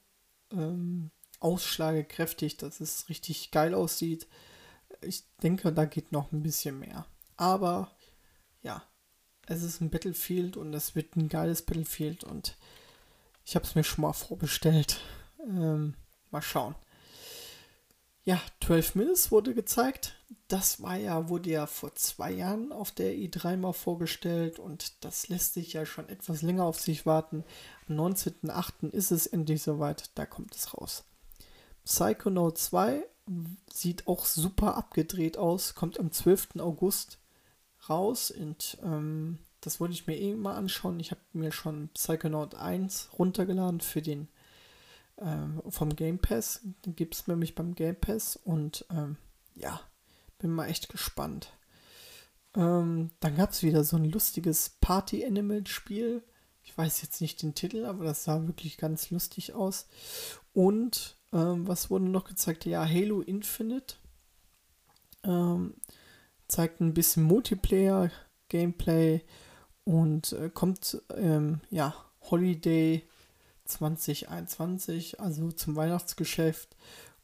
ähm, 0.53 1.11
ausschlagekräftig, 1.41 2.57
dass 2.59 2.81
es 2.81 3.09
richtig 3.09 3.51
geil 3.51 3.75
aussieht. 3.75 4.27
Ich 5.01 5.25
denke, 5.43 5.73
da 5.73 5.85
geht 5.85 6.13
noch 6.13 6.33
ein 6.33 6.43
bisschen 6.43 6.79
mehr. 6.79 7.07
Aber 7.37 7.91
ja, 8.63 8.83
es 9.47 9.63
ist 9.63 9.81
ein 9.81 9.91
Battlefield 9.91 10.57
und 10.57 10.75
es 10.75 10.95
wird 10.95 11.17
ein 11.17 11.29
geiles 11.29 11.63
Battlefield 11.63 12.25
und 12.25 12.57
ich 13.45 13.57
habe 13.57 13.65
es 13.65 13.75
mir 13.75 13.85
schon 13.85 14.03
mal 14.03 14.13
vorbestellt. 14.13 15.01
Ähm, 15.41 15.95
mal 16.31 16.43
schauen. 16.43 16.75
Ja, 18.25 18.41
12 18.63 18.97
Minutes 18.97 19.31
wurde 19.31 19.55
gezeigt. 19.55 20.17
Das 20.49 20.83
war 20.83 20.97
ja, 20.97 21.29
wurde 21.29 21.51
ja 21.51 21.67
vor 21.67 21.95
zwei 21.95 22.33
Jahren 22.33 22.73
auf 22.73 22.91
der 22.91 23.15
i3 23.15 23.57
mal 23.57 23.73
vorgestellt 23.73 24.59
und 24.59 25.05
das 25.05 25.29
lässt 25.29 25.55
sich 25.55 25.73
ja 25.73 25.87
schon 25.87 26.09
etwas 26.09 26.43
länger 26.43 26.65
auf 26.65 26.79
sich 26.81 27.07
warten. 27.07 27.45
Am 27.89 27.97
19.08. 27.97 28.91
ist 28.91 29.11
es 29.11 29.27
endlich 29.27 29.63
soweit, 29.63 30.11
da 30.17 30.27
kommt 30.27 30.55
es 30.55 30.75
raus. 30.75 31.05
Psychonaut 31.85 32.59
2 32.59 33.07
sieht 33.73 34.07
auch 34.07 34.25
super 34.27 34.77
abgedreht 34.77 35.39
aus, 35.39 35.75
kommt 35.75 35.99
am 35.99 36.11
12. 36.11 36.59
August 36.59 37.19
raus 37.89 38.31
und 38.31 38.77
ähm, 38.83 39.39
das 39.61 39.81
wollte 39.81 39.95
ich 39.95 40.07
mir 40.07 40.19
eh 40.19 40.35
mal 40.35 40.57
anschauen. 40.57 41.01
Ich 41.01 41.11
habe 41.11 41.21
mir 41.33 41.53
schon 41.53 41.89
Psychonaut 41.95 42.55
1 42.55 43.11
runtergeladen 43.19 43.81
für 43.81 44.03
den 44.03 44.29
ähm, 45.21 45.63
vom 45.69 45.95
Game 45.95 46.19
Pass. 46.19 46.61
Den 46.85 46.97
gibt 46.97 47.15
es 47.15 47.27
nämlich 47.27 47.55
beim 47.55 47.75
Game 47.75 47.97
Pass 47.97 48.37
und 48.37 48.85
ähm, 48.91 49.17
ja, 49.55 49.81
bin 50.39 50.51
mal 50.51 50.67
echt 50.67 50.89
gespannt. 50.89 51.53
Ähm, 52.57 53.11
dann 53.21 53.37
gab 53.37 53.51
es 53.51 53.63
wieder 53.63 53.85
so 53.85 53.97
ein 53.97 54.11
lustiges 54.11 54.71
Party-Animal-Spiel. 54.81 56.23
Ich 56.63 56.77
weiß 56.77 57.03
jetzt 57.03 57.21
nicht 57.21 57.43
den 57.43 57.55
Titel, 57.55 57.85
aber 57.85 58.05
das 58.05 58.25
sah 58.25 58.47
wirklich 58.47 58.77
ganz 58.77 59.11
lustig 59.11 59.55
aus. 59.55 59.87
Und 60.53 61.17
Ähm, 61.33 61.69
was 61.69 61.91
wurde 61.91 62.07
noch 62.07 62.25
gezeigt? 62.25 62.65
Ja, 62.65 62.85
Halo 62.85 63.21
Infinite. 63.21 63.95
Ähm, 65.23 65.75
zeigt 66.49 66.81
ein 66.81 66.93
bisschen 66.93 67.23
Multiplayer, 67.23 68.11
Gameplay 68.49 69.23
und 69.85 70.33
äh, 70.33 70.51
kommt, 70.51 71.01
ähm, 71.15 71.61
ja, 71.71 71.95
Holiday 72.23 73.09
2021, 73.71 75.21
also 75.21 75.53
zum 75.53 75.77
Weihnachtsgeschäft. 75.77 76.77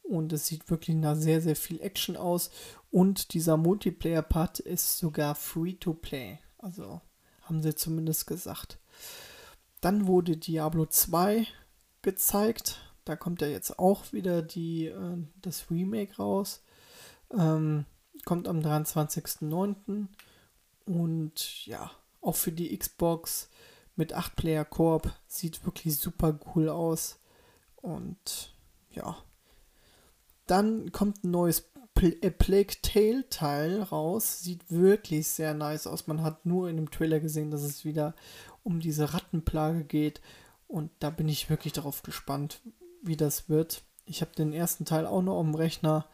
Und 0.02 0.32
es 0.32 0.46
sieht 0.46 0.70
wirklich 0.70 0.96
nach 0.96 1.16
sehr, 1.16 1.40
sehr 1.40 1.56
viel 1.56 1.80
Action 1.80 2.16
aus. 2.16 2.50
Und 2.90 3.34
dieser 3.34 3.56
Multiplayer-Part 3.56 4.60
ist 4.60 4.98
sogar 4.98 5.34
free 5.34 5.74
to 5.74 5.94
play. 5.94 6.38
Also 6.58 7.00
haben 7.42 7.62
sie 7.62 7.74
zumindest 7.74 8.26
gesagt. 8.26 8.78
Dann 9.80 10.06
wurde 10.06 10.36
Diablo 10.36 10.86
2 10.86 11.46
gezeigt. 12.02 12.80
Da 13.04 13.16
kommt 13.16 13.42
ja 13.42 13.48
jetzt 13.48 13.78
auch 13.78 14.12
wieder 14.12 14.42
die, 14.42 14.86
äh, 14.86 15.18
das 15.42 15.70
Remake 15.70 16.16
raus. 16.16 16.62
Ähm, 17.32 17.84
kommt 18.24 18.48
am 18.48 18.60
23.09. 18.60 20.06
Und 20.84 21.66
ja, 21.66 21.90
auch 22.20 22.36
für 22.36 22.52
die 22.52 22.76
Xbox 22.76 23.48
mit 23.96 24.14
8-Player 24.14 24.64
Koop 24.64 25.12
sieht 25.26 25.64
wirklich 25.64 25.96
super 25.96 26.38
cool 26.54 26.68
aus. 26.68 27.18
Und 27.76 28.54
ja. 28.90 29.16
Dann 30.46 30.92
kommt 30.92 31.24
ein 31.24 31.30
neues 31.30 31.70
Pl 31.94 32.16
äh, 32.20 32.30
Plague 32.30 32.76
Tale 32.82 33.28
Teil 33.30 33.82
raus. 33.82 34.40
Sieht 34.40 34.70
wirklich 34.70 35.26
sehr 35.28 35.54
nice 35.54 35.86
aus. 35.86 36.06
Man 36.06 36.22
hat 36.22 36.46
nur 36.46 36.68
in 36.68 36.76
dem 36.76 36.90
Trailer 36.90 37.20
gesehen, 37.20 37.50
dass 37.50 37.62
es 37.62 37.84
wieder 37.84 38.14
um 38.62 38.80
diese 38.80 39.14
Rattenplage 39.14 39.84
geht. 39.84 40.20
Und 40.68 40.90
da 40.98 41.10
bin 41.10 41.28
ich 41.28 41.48
wirklich 41.48 41.72
darauf 41.72 42.02
gespannt, 42.02 42.60
wie 43.02 43.16
das 43.16 43.48
wird. 43.48 43.82
Ich 44.04 44.20
habe 44.20 44.32
den 44.36 44.52
ersten 44.52 44.84
Teil 44.84 45.06
auch 45.06 45.22
noch 45.22 45.36
auf 45.36 45.44
dem 45.44 45.54
Rechner 45.54 46.06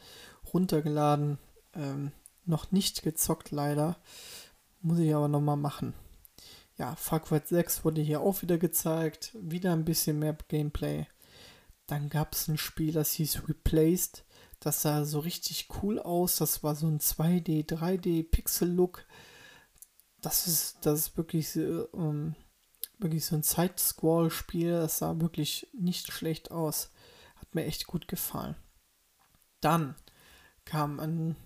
runtergeladen. 0.52 1.38
Ähm, 1.74 2.12
noch 2.44 2.70
nicht 2.70 3.02
gezockt 3.02 3.50
leider. 3.50 3.96
Muss 4.80 4.98
ich 4.98 5.14
aber 5.14 5.28
nochmal 5.28 5.56
machen. 5.56 5.94
Ja, 6.78 6.96
Far 6.96 7.20
Cry 7.20 7.40
6 7.44 7.84
wurde 7.84 8.00
hier 8.00 8.20
auch 8.20 8.42
wieder 8.42 8.58
gezeigt. 8.58 9.36
Wieder 9.40 9.72
ein 9.72 9.84
bisschen 9.84 10.18
mehr 10.18 10.36
Gameplay. 10.48 11.06
Dann 11.86 12.08
gab 12.08 12.34
es 12.34 12.48
ein 12.48 12.58
Spiel, 12.58 12.92
das 12.92 13.12
hieß 13.12 13.48
Replaced. 13.48 14.24
Das 14.60 14.82
sah 14.82 15.04
so 15.04 15.18
richtig 15.18 15.68
cool 15.82 15.98
aus. 15.98 16.36
Das 16.36 16.62
war 16.62 16.74
so 16.74 16.86
ein 16.86 17.00
2D, 17.00 17.66
3D 17.68 18.22
Pixel-Look. 18.30 19.04
Das 20.20 20.46
ist, 20.46 20.78
das 20.86 21.00
ist 21.00 21.16
wirklich, 21.16 21.56
ähm, 21.56 22.36
wirklich 22.98 23.24
so 23.24 23.34
ein 23.34 23.42
Side-Scroll-Spiel. 23.42 24.70
Das 24.70 24.98
sah 24.98 25.20
wirklich 25.20 25.66
nicht 25.72 26.12
schlecht 26.12 26.52
aus. 26.52 26.90
Hat 27.36 27.54
mir 27.54 27.64
echt 27.64 27.86
gut 27.86 28.06
gefallen. 28.06 28.54
Dann 29.60 29.96
kam 30.64 31.00
ein 31.00 31.36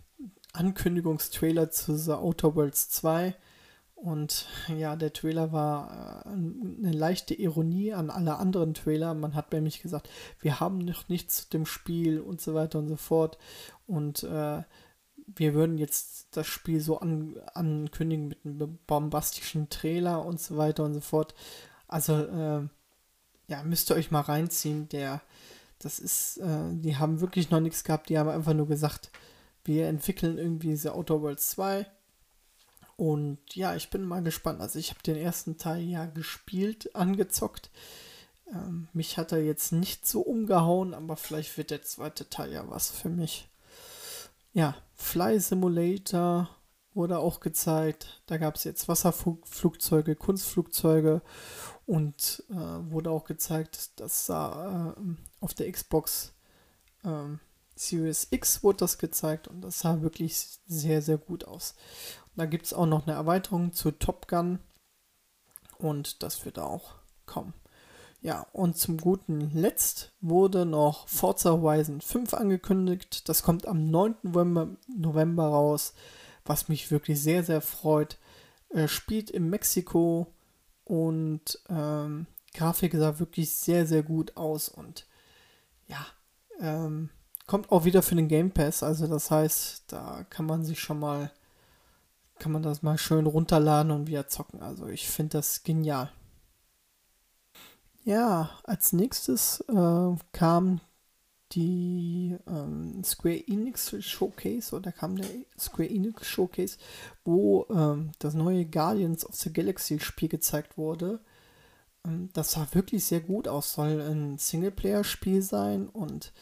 Ankündigungstrailer 0.52 1.70
zu 1.70 1.96
The 1.96 2.12
Outer 2.12 2.54
Worlds 2.54 2.90
2. 2.90 3.34
Und 3.96 4.46
ja, 4.68 4.94
der 4.94 5.12
Trailer 5.14 5.52
war 5.52 6.26
äh, 6.26 6.28
eine 6.28 6.92
leichte 6.92 7.34
Ironie 7.34 7.94
an 7.94 8.10
alle 8.10 8.36
anderen 8.36 8.74
Trailer. 8.74 9.14
Man 9.14 9.34
hat 9.34 9.48
bei 9.48 9.62
mich 9.62 9.80
gesagt, 9.80 10.10
wir 10.38 10.60
haben 10.60 10.78
noch 10.78 11.08
nichts 11.08 11.44
zu 11.44 11.50
dem 11.50 11.64
Spiel 11.64 12.20
und 12.20 12.40
so 12.40 12.54
weiter 12.54 12.78
und 12.78 12.88
so 12.88 12.96
fort. 12.96 13.38
Und 13.86 14.22
äh, 14.22 14.62
wir 15.26 15.54
würden 15.54 15.78
jetzt 15.78 16.36
das 16.36 16.46
Spiel 16.46 16.80
so 16.80 17.00
an, 17.00 17.36
ankündigen 17.54 18.28
mit 18.28 18.44
einem 18.44 18.78
bombastischen 18.86 19.70
Trailer 19.70 20.24
und 20.24 20.40
so 20.40 20.58
weiter 20.58 20.84
und 20.84 20.92
so 20.92 21.00
fort. 21.00 21.34
Also, 21.88 22.12
äh, 22.16 22.68
ja, 23.48 23.62
müsst 23.64 23.90
ihr 23.90 23.96
euch 23.96 24.10
mal 24.10 24.20
reinziehen. 24.20 24.90
Der, 24.90 25.22
das 25.78 26.00
ist, 26.00 26.36
äh, 26.36 26.70
die 26.70 26.98
haben 26.98 27.22
wirklich 27.22 27.50
noch 27.50 27.60
nichts 27.60 27.82
gehabt. 27.82 28.10
Die 28.10 28.18
haben 28.18 28.28
einfach 28.28 28.54
nur 28.54 28.68
gesagt, 28.68 29.10
wir 29.64 29.88
entwickeln 29.88 30.36
irgendwie 30.36 30.68
diese 30.68 30.94
Outer 30.94 31.22
Worlds 31.22 31.50
2 31.50 31.86
und 32.96 33.38
ja, 33.54 33.74
ich 33.76 33.90
bin 33.90 34.04
mal 34.04 34.22
gespannt. 34.22 34.60
Also 34.60 34.78
ich 34.78 34.90
habe 34.90 35.02
den 35.02 35.16
ersten 35.16 35.58
Teil 35.58 35.82
ja 35.82 36.06
gespielt, 36.06 36.94
angezockt. 36.94 37.70
Ähm, 38.52 38.88
mich 38.92 39.18
hat 39.18 39.32
er 39.32 39.42
jetzt 39.42 39.72
nicht 39.72 40.06
so 40.06 40.20
umgehauen, 40.20 40.94
aber 40.94 41.16
vielleicht 41.16 41.56
wird 41.58 41.70
der 41.70 41.82
zweite 41.82 42.28
Teil 42.30 42.52
ja 42.52 42.68
was 42.68 42.90
für 42.90 43.10
mich. 43.10 43.48
Ja, 44.52 44.74
Fly 44.94 45.38
Simulator 45.38 46.48
wurde 46.94 47.18
auch 47.18 47.40
gezeigt. 47.40 48.22
Da 48.26 48.38
gab 48.38 48.56
es 48.56 48.64
jetzt 48.64 48.88
Wasserflugzeuge, 48.88 50.16
Kunstflugzeuge 50.16 51.20
und 51.84 52.42
äh, 52.48 52.54
wurde 52.54 53.10
auch 53.10 53.24
gezeigt, 53.24 54.00
dass 54.00 54.26
da 54.26 54.94
äh, 54.96 55.00
auf 55.40 55.52
der 55.52 55.70
Xbox 55.70 56.32
äh, 57.04 57.36
Series 57.74 58.28
X 58.30 58.62
wurde 58.62 58.78
das 58.78 58.96
gezeigt 58.96 59.48
und 59.48 59.60
das 59.60 59.80
sah 59.80 60.00
wirklich 60.00 60.38
sehr, 60.66 61.02
sehr 61.02 61.18
gut 61.18 61.44
aus. 61.44 61.74
Da 62.36 62.46
gibt 62.46 62.66
es 62.66 62.74
auch 62.74 62.86
noch 62.86 63.06
eine 63.06 63.16
Erweiterung 63.16 63.72
zu 63.72 63.90
Top 63.90 64.28
Gun. 64.28 64.58
Und 65.78 66.22
das 66.22 66.44
wird 66.44 66.58
auch 66.58 66.94
kommen. 67.26 67.54
Ja, 68.20 68.46
und 68.52 68.76
zum 68.76 68.98
guten 68.98 69.50
Letzt 69.52 70.12
wurde 70.20 70.64
noch 70.66 71.06
Forza 71.08 71.50
Horizon 71.50 72.00
5 72.00 72.34
angekündigt. 72.34 73.28
Das 73.28 73.42
kommt 73.42 73.66
am 73.66 73.90
9. 73.90 74.16
November, 74.22 74.68
November 74.88 75.48
raus, 75.48 75.94
was 76.44 76.68
mich 76.68 76.90
wirklich 76.90 77.20
sehr, 77.22 77.44
sehr 77.44 77.60
freut. 77.60 78.18
Äh, 78.70 78.88
spielt 78.88 79.30
in 79.30 79.48
Mexiko 79.48 80.32
und 80.84 81.60
ähm, 81.68 82.26
Grafik 82.54 82.94
sah 82.94 83.18
wirklich 83.18 83.52
sehr, 83.52 83.86
sehr 83.86 84.02
gut 84.02 84.36
aus 84.36 84.68
und 84.68 85.06
ja, 85.86 86.04
ähm, 86.58 87.10
kommt 87.46 87.70
auch 87.70 87.84
wieder 87.84 88.02
für 88.02 88.16
den 88.16 88.28
Game 88.28 88.50
Pass. 88.50 88.82
Also 88.82 89.06
das 89.06 89.30
heißt, 89.30 89.84
da 89.92 90.24
kann 90.30 90.46
man 90.46 90.64
sich 90.64 90.80
schon 90.80 90.98
mal 90.98 91.30
kann 92.38 92.52
man 92.52 92.62
das 92.62 92.82
mal 92.82 92.98
schön 92.98 93.26
runterladen 93.26 93.92
und 93.92 94.06
wieder 94.06 94.28
zocken. 94.28 94.62
Also 94.62 94.86
ich 94.86 95.08
finde 95.08 95.38
das 95.38 95.62
genial. 95.62 96.10
Ja, 98.04 98.50
als 98.64 98.92
nächstes 98.92 99.60
äh, 99.68 100.14
kam 100.32 100.80
die 101.52 102.36
ähm, 102.46 103.02
Square 103.04 103.48
Enix 103.48 103.94
Showcase 104.00 104.74
oder 104.74 104.92
kam 104.92 105.16
der 105.16 105.26
Square 105.58 105.88
Enix 105.88 106.26
Showcase, 106.26 106.78
wo 107.24 107.66
ähm, 107.70 108.12
das 108.18 108.34
neue 108.34 108.64
Guardians 108.64 109.24
of 109.24 109.34
the 109.34 109.52
Galaxy 109.52 109.98
Spiel 110.00 110.28
gezeigt 110.28 110.76
wurde. 110.76 111.20
Ähm, 112.04 112.30
das 112.32 112.52
sah 112.52 112.66
wirklich 112.72 113.04
sehr 113.04 113.20
gut 113.20 113.48
aus, 113.48 113.72
soll 113.72 114.00
ein 114.00 114.38
Singleplayer-Spiel 114.38 115.42
sein 115.42 115.88
und 115.88 116.32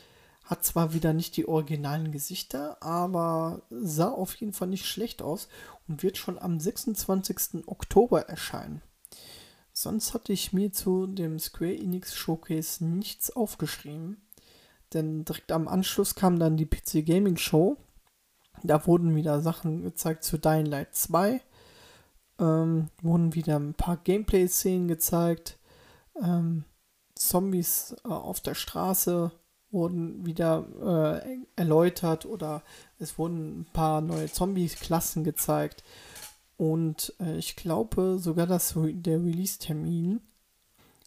hat 0.44 0.64
zwar 0.64 0.92
wieder 0.92 1.12
nicht 1.12 1.36
die 1.36 1.48
originalen 1.48 2.12
Gesichter, 2.12 2.82
aber 2.82 3.62
sah 3.70 4.10
auf 4.10 4.34
jeden 4.36 4.52
Fall 4.52 4.68
nicht 4.68 4.86
schlecht 4.86 5.22
aus 5.22 5.48
und 5.88 6.02
wird 6.02 6.18
schon 6.18 6.38
am 6.38 6.60
26. 6.60 7.66
Oktober 7.66 8.28
erscheinen. 8.28 8.82
Sonst 9.72 10.14
hatte 10.14 10.32
ich 10.32 10.52
mir 10.52 10.72
zu 10.72 11.06
dem 11.06 11.38
Square 11.38 11.74
Enix 11.74 12.14
Showcase 12.14 12.84
nichts 12.84 13.34
aufgeschrieben, 13.34 14.22
denn 14.92 15.24
direkt 15.24 15.50
am 15.50 15.66
Anschluss 15.66 16.14
kam 16.14 16.38
dann 16.38 16.56
die 16.56 16.66
PC 16.66 17.04
Gaming 17.04 17.36
Show. 17.36 17.76
Da 18.62 18.86
wurden 18.86 19.16
wieder 19.16 19.40
Sachen 19.40 19.82
gezeigt 19.82 20.24
zu 20.24 20.38
Dying 20.38 20.66
Light 20.66 20.94
2, 20.94 21.40
ähm, 22.38 22.88
wurden 23.02 23.34
wieder 23.34 23.58
ein 23.58 23.74
paar 23.74 23.96
Gameplay-Szenen 23.96 24.86
gezeigt, 24.88 25.58
ähm, 26.22 26.64
Zombies 27.16 27.96
äh, 28.04 28.08
auf 28.08 28.40
der 28.40 28.54
Straße, 28.54 29.32
wurden 29.74 30.24
wieder 30.24 31.22
äh, 31.22 31.36
erläutert 31.56 32.24
oder 32.24 32.62
es 32.98 33.18
wurden 33.18 33.60
ein 33.60 33.66
paar 33.72 34.00
neue 34.00 34.32
Zombie-Klassen 34.32 35.24
gezeigt. 35.24 35.84
Und 36.56 37.12
äh, 37.20 37.36
ich 37.36 37.56
glaube 37.56 38.18
sogar, 38.18 38.46
dass 38.46 38.74
der 38.74 39.22
Release-Termin, 39.22 40.22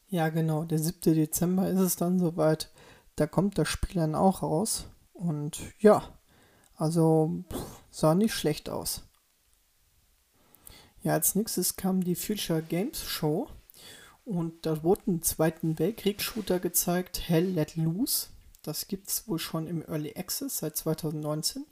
ja 0.10 0.30
genau, 0.30 0.66
der 0.66 0.78
7. 0.78 1.16
Dezember 1.16 1.68
ist 1.68 1.80
es 1.80 1.96
dann 1.96 2.20
soweit, 2.20 2.70
da 3.16 3.26
kommt 3.26 3.58
das 3.58 3.68
Spiel 3.68 3.96
dann 3.96 4.14
auch 4.14 4.44
raus. 4.44 4.86
Und 5.14 5.60
ja, 5.80 6.04
also 6.76 7.44
pff, 7.52 7.82
sah 7.90 8.14
nicht 8.14 8.34
schlecht 8.34 8.70
aus. 8.70 9.04
Ja, 11.02 11.14
als 11.14 11.36
nächstes 11.36 11.78
kam 11.78 12.04
die 12.04 12.16
Future 12.16 12.62
Games 12.62 13.02
Show 13.02 13.48
und 14.26 14.66
da 14.66 14.84
wurde 14.84 15.04
ein 15.08 15.22
Zweiten 15.22 15.80
Weltkrieg-Shooter 15.80 16.60
gezeigt, 16.60 17.30
Hell 17.30 17.46
Let 17.46 17.78
Loose. 17.78 18.28
Das 18.68 18.90
gibt 18.90 19.08
es 19.08 19.30
wohl 19.30 19.40
schon 19.40 19.66
im 19.66 19.82
Early 19.82 20.14
Access 20.18 20.58
seit 20.58 20.76
2019 20.76 21.66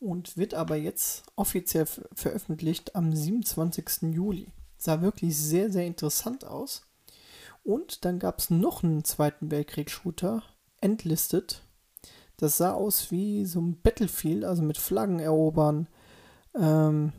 und 0.00 0.38
wird 0.38 0.54
aber 0.54 0.76
jetzt 0.76 1.24
offiziell 1.36 1.84
veröffentlicht 2.14 2.96
am 2.96 3.14
27. 3.14 4.14
Juli. 4.14 4.46
Sah 4.78 5.02
wirklich 5.02 5.36
sehr, 5.36 5.70
sehr 5.70 5.86
interessant 5.86 6.46
aus. 6.46 6.86
Und 7.62 8.06
dann 8.06 8.18
gab 8.18 8.38
es 8.38 8.48
noch 8.48 8.82
einen 8.82 9.04
Zweiten 9.04 9.50
Weltkrieg-Shooter, 9.50 10.42
Entlisted. 10.80 11.60
Das 12.38 12.56
sah 12.56 12.72
aus 12.72 13.10
wie 13.10 13.44
so 13.44 13.60
ein 13.60 13.78
Battlefield, 13.82 14.44
also 14.44 14.62
mit 14.62 14.78
Flaggen 14.78 15.20
erobern. 15.20 15.88
Ähm, 16.54 17.12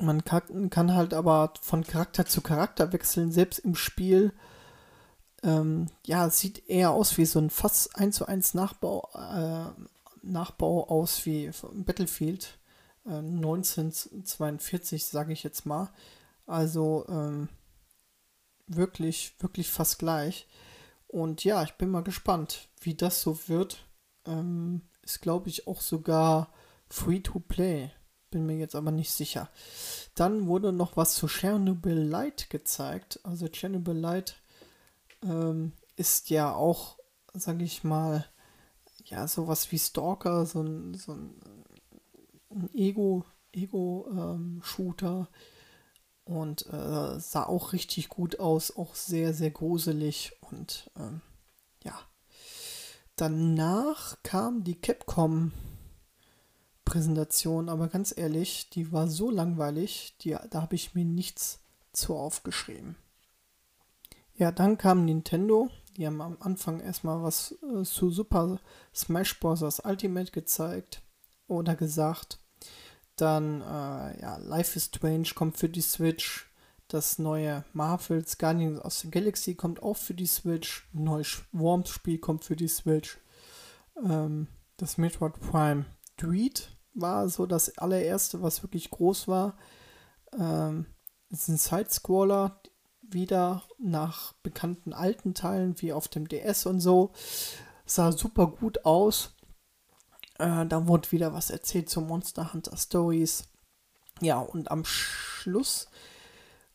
man 0.00 0.24
kann, 0.24 0.70
kann, 0.70 0.94
halt 0.94 1.12
aber 1.12 1.52
von 1.60 1.84
Charakter 1.84 2.24
zu 2.24 2.40
Charakter 2.40 2.90
wechseln, 2.94 3.30
selbst 3.30 3.58
im 3.58 3.74
Spiel 3.74 4.32
Ähm, 5.44 5.86
ja, 6.06 6.30
sieht 6.30 6.68
eher 6.68 6.90
aus 6.92 7.18
wie 7.18 7.26
so 7.26 7.38
ein 7.38 7.50
fast 7.50 7.96
1 7.96 8.16
zu 8.16 8.26
1 8.26 8.54
Nachbau, 8.54 9.08
äh, 9.14 9.66
Nachbau 10.22 10.88
aus 10.88 11.26
wie 11.26 11.50
Battlefield 11.74 12.58
äh, 13.04 13.18
1942, 13.18 15.04
sage 15.04 15.34
ich 15.34 15.42
jetzt 15.42 15.66
mal. 15.66 15.90
Also 16.46 17.04
ähm, 17.08 17.48
wirklich, 18.66 19.34
wirklich 19.38 19.70
fast 19.70 19.98
gleich. 19.98 20.46
Und 21.08 21.44
ja, 21.44 21.62
ich 21.62 21.74
bin 21.74 21.90
mal 21.90 22.02
gespannt, 22.02 22.68
wie 22.80 22.94
das 22.94 23.20
so 23.20 23.38
wird. 23.48 23.86
Ähm, 24.26 24.80
ist, 25.02 25.20
glaube 25.20 25.50
ich, 25.50 25.66
auch 25.68 25.82
sogar 25.82 26.52
free 26.88 27.20
to 27.20 27.38
play. 27.38 27.90
Bin 28.30 28.46
mir 28.46 28.56
jetzt 28.56 28.74
aber 28.74 28.90
nicht 28.90 29.12
sicher. 29.12 29.50
Dann 30.14 30.46
wurde 30.46 30.72
noch 30.72 30.96
was 30.96 31.14
zu 31.14 31.28
Chernobyl 31.28 31.98
Light 31.98 32.48
gezeigt. 32.48 33.20
Also 33.22 33.46
Chernobyl 33.48 33.94
Light 33.94 34.36
ähm, 35.24 35.72
ist 35.96 36.30
ja 36.30 36.54
auch, 36.54 36.98
sage 37.32 37.64
ich 37.64 37.84
mal, 37.84 38.24
ja, 39.04 39.26
sowas 39.28 39.70
wie 39.72 39.78
Stalker, 39.78 40.46
so 40.46 40.62
ein, 40.62 40.94
so 40.94 41.12
ein, 41.12 41.34
ein 42.50 42.70
Ego, 42.74 43.24
Ego-Shooter. 43.52 45.28
Ähm, 45.30 45.36
und 46.24 46.66
äh, 46.72 47.20
sah 47.20 47.44
auch 47.44 47.72
richtig 47.72 48.08
gut 48.08 48.40
aus, 48.40 48.74
auch 48.76 48.94
sehr, 48.94 49.34
sehr 49.34 49.50
gruselig 49.50 50.32
und 50.40 50.90
ähm, 50.96 51.20
ja. 51.84 51.98
Danach 53.16 54.16
kam 54.22 54.64
die 54.64 54.80
Capcom 54.80 55.52
Präsentation, 56.84 57.68
aber 57.68 57.88
ganz 57.88 58.16
ehrlich, 58.16 58.70
die 58.70 58.90
war 58.92 59.08
so 59.08 59.30
langweilig, 59.30 60.16
die, 60.20 60.36
da 60.50 60.62
habe 60.62 60.74
ich 60.74 60.94
mir 60.94 61.04
nichts 61.04 61.60
zu 61.92 62.14
aufgeschrieben. 62.14 62.96
Ja, 64.36 64.50
dann 64.50 64.78
kam 64.78 65.04
Nintendo, 65.04 65.70
die 65.96 66.06
haben 66.06 66.20
am 66.20 66.36
Anfang 66.40 66.80
erstmal 66.80 67.22
was 67.22 67.54
äh, 67.62 67.84
zu 67.84 68.10
Super 68.10 68.58
Smash 68.94 69.38
Bros. 69.38 69.80
Ultimate 69.84 70.32
gezeigt 70.32 71.02
oder 71.46 71.76
gesagt. 71.76 72.40
Dann, 73.16 73.60
äh, 73.60 74.20
ja, 74.20 74.36
Life 74.38 74.76
is 74.76 74.86
Strange 74.86 75.28
kommt 75.34 75.56
für 75.56 75.68
die 75.68 75.80
Switch. 75.80 76.50
Das 76.88 77.18
neue 77.18 77.64
Marvel's 77.72 78.36
Guardians 78.38 78.80
of 78.84 78.92
the 78.92 79.10
Galaxy 79.10 79.54
kommt 79.54 79.82
auch 79.82 79.96
für 79.96 80.14
die 80.14 80.26
Switch. 80.26 80.88
Ein 80.92 81.04
neues 81.04 81.42
Worms-Spiel 81.52 82.18
kommt 82.18 82.44
für 82.44 82.56
die 82.56 82.68
Switch. 82.68 83.18
Ähm, 84.04 84.48
das 84.76 84.98
Metroid 84.98 85.40
Prime 85.40 85.86
Dread 86.16 86.76
war 86.92 87.28
so 87.28 87.46
das 87.46 87.78
allererste, 87.78 88.42
was 88.42 88.62
wirklich 88.62 88.90
groß 88.90 89.28
war. 89.28 89.56
Ähm, 90.36 90.86
ist 91.30 91.48
ein 91.48 91.56
Side-Scroller, 91.56 92.60
wieder 93.14 93.62
nach 93.78 94.34
bekannten 94.42 94.92
alten 94.92 95.34
Teilen 95.34 95.80
wie 95.80 95.92
auf 95.92 96.08
dem 96.08 96.28
DS 96.28 96.66
und 96.66 96.80
so. 96.80 97.12
Sah 97.86 98.12
super 98.12 98.48
gut 98.48 98.84
aus. 98.84 99.34
Äh, 100.38 100.66
da 100.66 100.86
wurde 100.86 101.12
wieder 101.12 101.32
was 101.32 101.50
erzählt 101.50 101.88
zu 101.88 102.00
Monster 102.00 102.52
Hunter 102.52 102.76
Stories. 102.76 103.44
Ja, 104.20 104.38
und 104.38 104.70
am 104.70 104.84
Schluss 104.84 105.88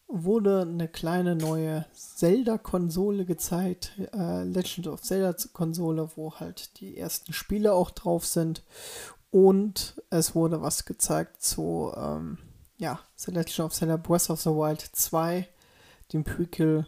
wurde 0.08 0.62
eine 0.62 0.88
kleine 0.88 1.36
neue 1.36 1.86
Zelda-Konsole 1.94 3.26
gezeigt, 3.26 3.92
äh, 4.14 4.44
Legend 4.44 4.88
of 4.88 5.02
Zelda-Konsole, 5.02 6.10
wo 6.16 6.34
halt 6.36 6.80
die 6.80 6.98
ersten 6.98 7.32
Spiele 7.32 7.74
auch 7.74 7.92
drauf 7.92 8.26
sind. 8.26 8.64
Und 9.32 10.02
es 10.10 10.34
wurde 10.34 10.62
was 10.64 10.86
gezeigt 10.86 11.44
zu, 11.44 11.94
ähm, 11.96 12.40
ja, 12.78 13.00
The 13.16 13.32
Legend 13.32 13.60
of 13.60 13.74
Zelda 13.74 13.98
Breath 13.98 14.32
of 14.32 14.42
the 14.42 14.50
Wild 14.50 14.82
2, 14.82 15.48
dem 16.14 16.24
Prequel. 16.24 16.86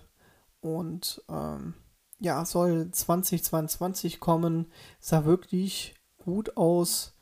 Und 0.61 1.23
ähm, 1.29 1.73
ja, 2.19 2.45
soll 2.45 2.91
2022 2.91 4.19
kommen. 4.19 4.67
Sah 4.99 5.25
wirklich 5.25 5.95
gut 6.17 6.55
aus 6.57 7.13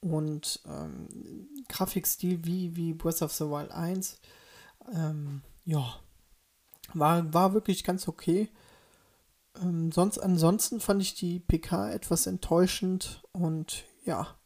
und 0.00 0.60
ähm, 0.66 1.08
Grafikstil 1.68 2.44
wie, 2.44 2.76
wie 2.76 2.92
Breath 2.94 3.22
of 3.22 3.32
the 3.32 3.44
Wild 3.44 3.72
1. 3.72 4.20
Ähm, 4.94 5.42
ja, 5.64 5.96
war, 6.94 7.32
war 7.34 7.52
wirklich 7.52 7.82
ganz 7.82 8.06
okay. 8.06 8.48
Ähm, 9.60 9.90
sonst, 9.90 10.18
ansonsten 10.18 10.80
fand 10.80 11.02
ich 11.02 11.14
die 11.14 11.40
PK 11.40 11.90
etwas 11.90 12.26
enttäuschend 12.26 13.22
und 13.32 13.84
ja, 14.04 14.36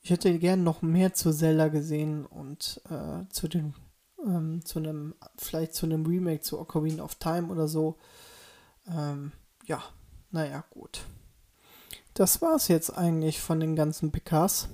ich 0.00 0.10
hätte 0.10 0.38
gern 0.38 0.62
noch 0.62 0.82
mehr 0.82 1.12
zu 1.14 1.32
Zelda 1.32 1.68
gesehen 1.68 2.24
und 2.24 2.80
äh, 2.88 3.28
zu 3.30 3.48
den 3.48 3.74
ähm, 4.26 4.64
zu 4.64 4.78
einem, 4.78 5.14
vielleicht 5.36 5.74
zu 5.74 5.86
einem 5.86 6.06
Remake 6.06 6.42
zu 6.42 6.58
Ocarina 6.58 7.02
of 7.02 7.16
Time 7.16 7.48
oder 7.48 7.68
so. 7.68 7.96
Ähm, 8.86 9.32
ja, 9.66 9.82
naja, 10.30 10.64
gut 10.70 11.02
das 12.18 12.42
war 12.42 12.56
es 12.56 12.66
jetzt 12.66 12.90
eigentlich 12.98 13.40
von 13.40 13.60
den 13.60 13.76
ganzen 13.76 14.10
PKs. 14.10 14.68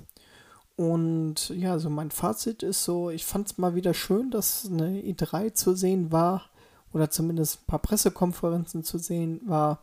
Und 0.76 1.50
ja, 1.50 1.78
so 1.78 1.90
mein 1.90 2.10
Fazit 2.10 2.62
ist 2.62 2.84
so, 2.84 3.10
ich 3.10 3.24
fand 3.26 3.48
es 3.48 3.58
mal 3.58 3.74
wieder 3.74 3.92
schön, 3.92 4.30
dass 4.30 4.66
eine 4.66 5.00
E3 5.02 5.52
zu 5.52 5.74
sehen 5.74 6.10
war 6.10 6.50
oder 6.92 7.10
zumindest 7.10 7.60
ein 7.60 7.66
paar 7.66 7.80
Pressekonferenzen 7.80 8.82
zu 8.82 8.98
sehen 8.98 9.42
war. 9.44 9.82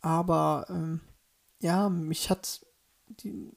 Aber 0.00 0.66
ähm, 0.68 1.00
ja, 1.60 1.88
mich 1.88 2.30
hat 2.30 2.66
die, 3.06 3.56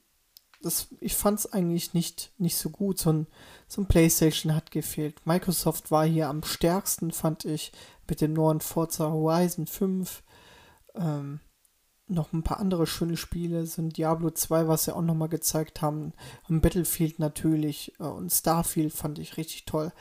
das, 0.62 0.88
ich 1.00 1.14
fand 1.14 1.40
es 1.40 1.52
eigentlich 1.52 1.94
nicht, 1.94 2.32
nicht 2.38 2.56
so 2.56 2.70
gut. 2.70 2.98
So 2.98 3.12
ein, 3.12 3.26
so 3.68 3.82
ein 3.82 3.86
PlayStation 3.86 4.54
hat 4.54 4.70
gefehlt. 4.70 5.26
Microsoft 5.26 5.90
war 5.90 6.06
hier 6.06 6.28
am 6.28 6.42
stärksten, 6.42 7.10
fand 7.10 7.44
ich, 7.44 7.72
mit 8.08 8.20
dem 8.20 8.32
neuen 8.32 8.60
Forza 8.60 9.10
Horizon 9.10 9.66
5. 9.66 10.22
Ähm, 10.94 11.40
noch 12.08 12.32
ein 12.32 12.42
paar 12.42 12.60
andere 12.60 12.86
schöne 12.86 13.16
Spiele 13.16 13.66
sind 13.66 13.96
Diablo 13.96 14.30
2, 14.30 14.68
was 14.68 14.84
sie 14.84 14.94
auch 14.94 15.02
nochmal 15.02 15.28
gezeigt 15.28 15.82
haben. 15.82 16.12
Und 16.48 16.60
Battlefield 16.60 17.18
natürlich 17.18 17.92
äh, 17.98 18.04
und 18.04 18.30
Starfield 18.30 18.92
fand 18.92 19.18
ich 19.18 19.36
richtig 19.36 19.64
toll. 19.64 19.92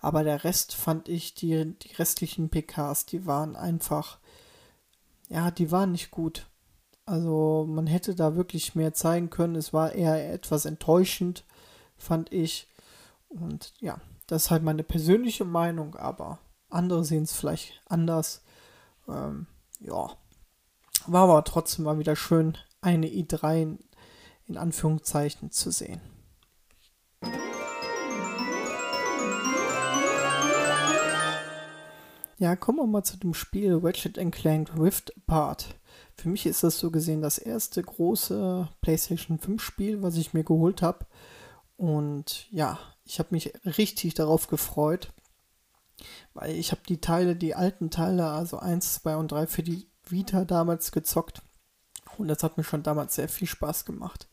Aber 0.00 0.24
der 0.24 0.44
Rest 0.44 0.74
fand 0.74 1.08
ich, 1.08 1.34
die, 1.34 1.78
die 1.78 1.92
restlichen 1.94 2.48
PKs, 2.48 3.06
die 3.06 3.26
waren 3.26 3.56
einfach, 3.56 4.18
ja, 5.28 5.50
die 5.50 5.70
waren 5.70 5.92
nicht 5.92 6.10
gut. 6.10 6.49
Also 7.10 7.66
man 7.68 7.88
hätte 7.88 8.14
da 8.14 8.36
wirklich 8.36 8.76
mehr 8.76 8.94
zeigen 8.94 9.30
können. 9.30 9.56
Es 9.56 9.72
war 9.72 9.90
eher 9.90 10.32
etwas 10.32 10.64
enttäuschend, 10.64 11.44
fand 11.96 12.32
ich. 12.32 12.68
Und 13.28 13.74
ja, 13.80 14.00
das 14.28 14.44
ist 14.44 14.50
halt 14.52 14.62
meine 14.62 14.84
persönliche 14.84 15.44
Meinung, 15.44 15.96
aber 15.96 16.38
andere 16.68 17.04
sehen 17.04 17.24
es 17.24 17.32
vielleicht 17.32 17.82
anders. 17.88 18.42
Ähm, 19.08 19.48
ja. 19.80 20.10
War 21.08 21.24
aber 21.24 21.42
trotzdem 21.42 21.84
mal 21.84 21.98
wieder 21.98 22.14
schön, 22.14 22.56
eine 22.80 23.08
i3 23.08 23.60
in, 23.60 23.78
in 24.46 24.56
Anführungszeichen 24.56 25.50
zu 25.50 25.72
sehen. 25.72 26.00
Ja, 32.38 32.54
kommen 32.54 32.78
wir 32.78 32.86
mal 32.86 33.02
zu 33.02 33.16
dem 33.16 33.34
Spiel 33.34 33.80
Ratchet 33.82 34.14
Clank 34.30 34.78
Rift 34.78 35.12
Apart. 35.16 35.74
Für 36.20 36.28
mich 36.28 36.46
ist 36.46 36.62
das 36.62 36.78
so 36.78 36.90
gesehen 36.90 37.22
das 37.22 37.38
erste 37.38 37.82
große 37.82 38.68
PlayStation 38.82 39.38
5 39.38 39.62
Spiel, 39.62 40.02
was 40.02 40.16
ich 40.16 40.34
mir 40.34 40.44
geholt 40.44 40.82
habe. 40.82 41.06
Und 41.76 42.46
ja, 42.50 42.78
ich 43.04 43.18
habe 43.18 43.30
mich 43.32 43.52
richtig 43.64 44.14
darauf 44.14 44.46
gefreut, 44.46 45.12
weil 46.34 46.54
ich 46.56 46.72
habe 46.72 46.82
die 46.88 47.00
Teile, 47.00 47.36
die 47.36 47.54
alten 47.54 47.90
Teile, 47.90 48.26
also 48.26 48.58
1, 48.58 48.94
2 48.94 49.16
und 49.16 49.32
3 49.32 49.46
für 49.46 49.62
die 49.62 49.88
Vita 50.04 50.44
damals 50.44 50.92
gezockt 50.92 51.42
und 52.18 52.28
das 52.28 52.42
hat 52.42 52.56
mir 52.56 52.64
schon 52.64 52.82
damals 52.82 53.14
sehr 53.14 53.28
viel 53.28 53.48
Spaß 53.48 53.84
gemacht. 53.84 54.28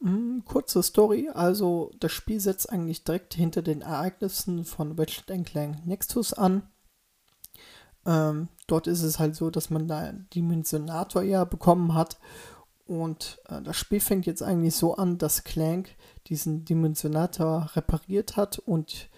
Hm, 0.00 0.42
kurze 0.44 0.82
Story, 0.82 1.30
also 1.32 1.90
das 2.00 2.12
Spiel 2.12 2.40
setzt 2.40 2.70
eigentlich 2.70 3.04
direkt 3.04 3.34
hinter 3.34 3.62
den 3.62 3.82
Ereignissen 3.82 4.64
von 4.64 4.98
Ratchet 4.98 5.26
Clank 5.44 5.86
Nexus 5.86 6.32
an. 6.32 6.68
Ähm, 8.06 8.48
dort 8.66 8.86
ist 8.86 9.02
es 9.02 9.18
halt 9.18 9.34
so, 9.34 9.50
dass 9.50 9.70
man 9.70 9.88
da 9.88 10.12
Dimensionator 10.34 11.22
ja 11.22 11.44
bekommen 11.44 11.94
hat 11.94 12.18
und 12.86 13.40
äh, 13.48 13.62
das 13.62 13.76
Spiel 13.76 14.00
fängt 14.00 14.26
jetzt 14.26 14.42
eigentlich 14.42 14.76
so 14.76 14.96
an, 14.96 15.18
dass 15.18 15.44
Clank 15.44 15.96
diesen 16.26 16.64
Dimensionator 16.64 17.70
repariert 17.74 18.36
hat 18.36 18.58
und 18.58 19.08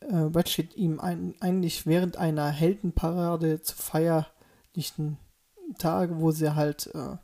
äh, 0.00 0.16
Ratchet 0.16 0.76
ihm 0.76 0.98
ein, 1.00 1.34
eigentlich 1.40 1.86
während 1.86 2.16
einer 2.16 2.48
Heldenparade 2.48 3.60
zu 3.60 3.76
Feier 3.76 4.26
nächtlichen 4.74 5.18
Tage, 5.78 6.18
wo 6.20 6.30
sie 6.30 6.54
halt, 6.54 6.90
äh, 6.94 7.16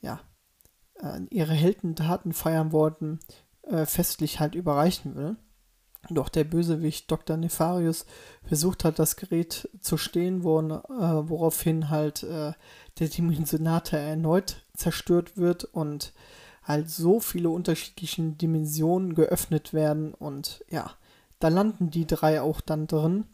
ja, 0.00 0.20
äh, 1.00 1.20
ihre 1.30 1.54
Heldentaten 1.54 2.32
feiern 2.32 2.72
wollten, 2.72 3.20
äh, 3.62 3.86
festlich 3.86 4.40
halt 4.40 4.54
überreichen 4.54 5.14
will. 5.14 5.36
Doch 6.08 6.28
der 6.28 6.44
Bösewicht 6.44 7.10
Dr. 7.10 7.36
Nefarius 7.36 8.06
versucht 8.42 8.84
hat, 8.84 8.98
das 8.98 9.16
Gerät 9.16 9.68
zu 9.80 9.96
stehen, 9.96 10.44
wo, 10.44 10.58
äh, 10.60 11.28
woraufhin 11.28 11.90
halt 11.90 12.22
äh, 12.22 12.52
der 12.98 13.08
Dimensionator 13.08 13.98
erneut 13.98 14.64
zerstört 14.74 15.36
wird 15.36 15.64
und 15.64 16.12
halt 16.62 16.88
so 16.90 17.20
viele 17.20 17.50
unterschiedliche 17.50 18.22
Dimensionen 18.22 19.14
geöffnet 19.14 19.74
werden 19.74 20.14
und 20.14 20.64
ja, 20.70 20.90
da 21.38 21.48
landen 21.48 21.90
die 21.90 22.06
drei 22.06 22.40
auch 22.40 22.60
dann 22.60 22.86
drin 22.86 23.24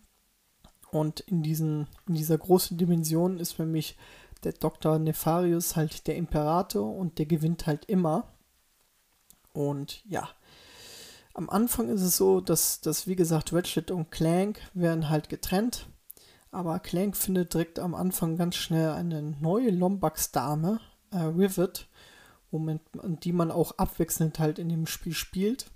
Und 0.91 1.21
in, 1.21 1.43
diesen, 1.43 1.89
in 2.07 2.15
dieser 2.15 2.39
großen 2.39 2.79
Dimension 2.79 3.39
ist 3.39 3.53
für 3.53 3.67
mich 3.67 3.97
der 4.45 4.53
Dr. 4.53 4.99
Nefarius 4.99 5.77
halt 5.77 6.07
der 6.07 6.17
Imperator 6.17 6.95
und 6.95 7.19
der 7.19 7.27
gewinnt 7.27 7.67
halt 7.67 7.85
immer. 7.87 8.33
Und 9.53 10.05
ja, 10.07 10.29
am 11.37 11.51
Anfang 11.51 11.91
ist 11.91 12.01
es 12.01 12.17
so, 12.17 12.41
dass, 12.41 12.81
dass 12.81 13.07
wie 13.07 13.15
gesagt, 13.15 13.53
Ratchet 13.53 13.91
und 13.91 14.11
Clank 14.11 14.59
werden 14.73 15.11
halt 15.11 15.29
getrennt. 15.29 15.87
Aber 16.51 16.79
Clank 16.79 17.15
findet 17.15 17.53
direkt 17.53 17.79
am 17.79 17.95
Anfang 17.95 18.39
ganz 18.39 18.57
schnell 18.57 18.93
eine 18.93 19.21
neue 19.21 19.71
Lombax-Dame, 19.71 20.81
äh, 21.11 21.19
Rivet, 21.19 21.89
womit, 22.51 22.81
die 22.95 23.33
man 23.33 23.51
auch 23.51 23.73
abwechselnd 23.77 24.39
halt 24.39 24.59
in 24.59 24.71
dem 24.71 24.87
Spiel 24.87 25.13
spielt. 25.13 25.67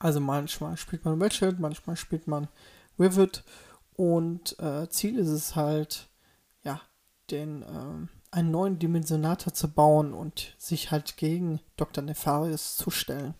Also 0.00 0.18
manchmal 0.18 0.76
spielt 0.76 1.04
man 1.04 1.22
Ratchet, 1.22 1.60
manchmal 1.60 1.94
spielt 1.96 2.26
man 2.26 2.48
Rivet 2.98 3.44
und 3.94 4.58
äh, 4.58 4.88
Ziel 4.88 5.18
ist 5.18 5.28
es 5.28 5.54
halt, 5.54 6.08
ja, 6.64 6.80
den, 7.30 7.62
äh, 7.62 8.08
einen 8.32 8.50
neuen 8.50 8.80
Dimensionator 8.80 9.54
zu 9.54 9.68
bauen 9.68 10.14
und 10.14 10.56
sich 10.58 10.90
halt 10.90 11.16
gegen 11.16 11.60
Dr. 11.76 12.02
Nefarius 12.02 12.76
zu 12.76 12.90
stellen. 12.90 13.34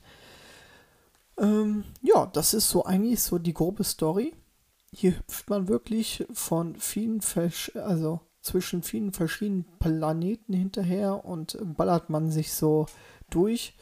Ähm, 1.39 1.85
ja, 2.03 2.27
das 2.27 2.55
ist 2.55 2.71
so 2.71 2.85
eigentlich 2.85 3.23
so 3.23 3.39
die 3.39 3.55
grobe 3.55 3.85
Story. 3.85 4.35
Hier 4.93 5.19
hüpft 5.19 5.51
man 5.51 5.69
wirklich 5.69 6.27
von 6.33 6.77
vielen, 6.77 7.21
Versch 7.21 7.73
also 7.75 8.21
zwischen 8.41 8.83
vielen 8.83 9.13
verschiedenen 9.13 9.65
Planeten 9.79 10.53
hinterher 10.53 11.25
und 11.25 11.59
ballert 11.77 12.11
man 12.11 12.31
sich 12.31 12.53
so 12.53 12.87
durch. 13.31 13.75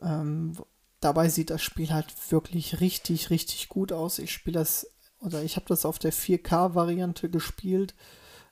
Ähm, 0.00 0.56
dabei 1.00 1.28
sieht 1.28 1.50
das 1.50 1.62
Spiel 1.62 1.90
halt 1.90 2.12
wirklich 2.30 2.80
richtig, 2.80 3.30
richtig 3.30 3.68
gut 3.68 3.92
aus. 3.92 4.18
Ich 4.18 4.32
spiele 4.32 4.58
das, 4.58 4.90
oder 5.20 5.42
ich 5.42 5.56
habe 5.56 5.66
das 5.68 5.84
auf 5.84 5.98
der 5.98 6.12
4K-Variante 6.12 7.28
gespielt. 7.28 7.94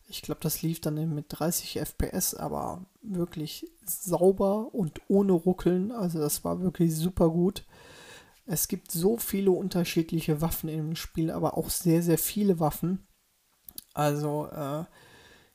Ich 0.09 0.23
glaube, 0.23 0.41
das 0.43 0.63
lief 0.63 0.81
dann 0.81 1.15
mit 1.15 1.27
30 1.29 1.79
FPS, 1.79 2.35
aber 2.35 2.85
wirklich 3.01 3.67
sauber 3.85 4.75
und 4.75 5.01
ohne 5.09 5.33
Ruckeln. 5.33 5.91
Also 5.91 6.19
das 6.19 6.45
war 6.45 6.61
wirklich 6.61 6.95
super 6.95 7.31
gut. 7.31 7.65
Es 8.51 8.67
gibt 8.67 8.91
so 8.91 9.17
viele 9.17 9.53
unterschiedliche 9.53 10.41
Waffen 10.41 10.69
im 10.69 10.97
Spiel, 10.97 11.31
aber 11.31 11.57
auch 11.57 11.71
sehr, 11.71 12.03
sehr 12.03 12.19
viele 12.19 12.59
Waffen. 12.59 13.07
Also, 13.95 14.49
äh, 14.49 14.85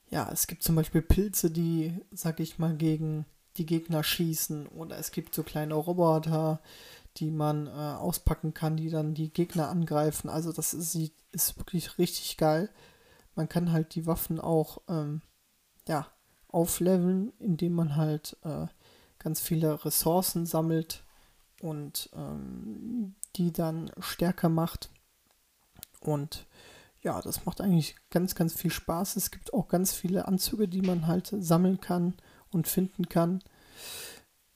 ja, 0.10 0.29
es 0.31 0.47
gibt 0.47 0.63
zum 0.63 0.75
Beispiel 0.75 1.01
Pilze, 1.01 1.51
die, 1.51 1.93
sag 2.12 2.39
ich 2.39 2.58
mal, 2.58 2.73
gegen 2.73 3.25
die 3.58 3.65
Gegner 3.65 4.01
schießen. 4.01 4.67
Oder 4.67 4.97
es 4.97 5.12
gibt 5.12 5.36
so 5.36 5.43
kleine 5.43 5.73
Roboter, 5.73 6.62
die 7.17 7.31
man 7.31 7.67
äh, 7.67 7.71
auspacken 7.71 8.53
kann, 8.53 8.77
die 8.77 8.89
dann 8.89 9.13
die 9.13 9.29
Gegner 9.29 9.67
angreifen. 9.67 10.29
Also 10.29 10.53
das 10.53 10.73
ist, 10.73 10.95
ist 11.34 11.58
wirklich 11.58 11.97
richtig 11.97 12.38
geil. 12.38 12.69
Man 13.36 13.49
kann 13.49 13.73
halt 13.73 13.95
die 13.95 14.05
Waffen 14.05 14.39
auch 14.39 14.81
ähm, 14.88 15.21
ja, 15.86 16.08
aufleveln, 16.47 17.34
indem 17.39 17.73
man 17.73 17.97
halt 17.97 18.38
äh, 18.43 18.67
ganz 19.19 19.41
viele 19.41 19.84
Ressourcen 19.84 20.45
sammelt 20.45 21.05
und 21.62 22.10
ähm, 22.15 23.15
die 23.36 23.52
dann 23.52 23.91
stärker 24.00 24.50
macht. 24.50 24.89
Und 26.02 26.46
ja, 27.02 27.22
das 27.22 27.46
macht 27.46 27.62
eigentlich 27.62 27.96
ganz, 28.10 28.36
ganz 28.36 28.54
viel 28.54 28.72
Spaß. 28.72 29.15
Es 29.15 29.32
gibt 29.32 29.54
auch 29.54 29.68
ganz 29.68 29.94
viele 29.94 30.28
Anzüge, 30.28 30.68
die 30.68 30.82
man 30.82 31.08
halt 31.08 31.34
sammeln 31.38 31.80
kann 31.80 32.15
und 32.52 32.68
finden 32.68 33.10
kann. 33.10 33.44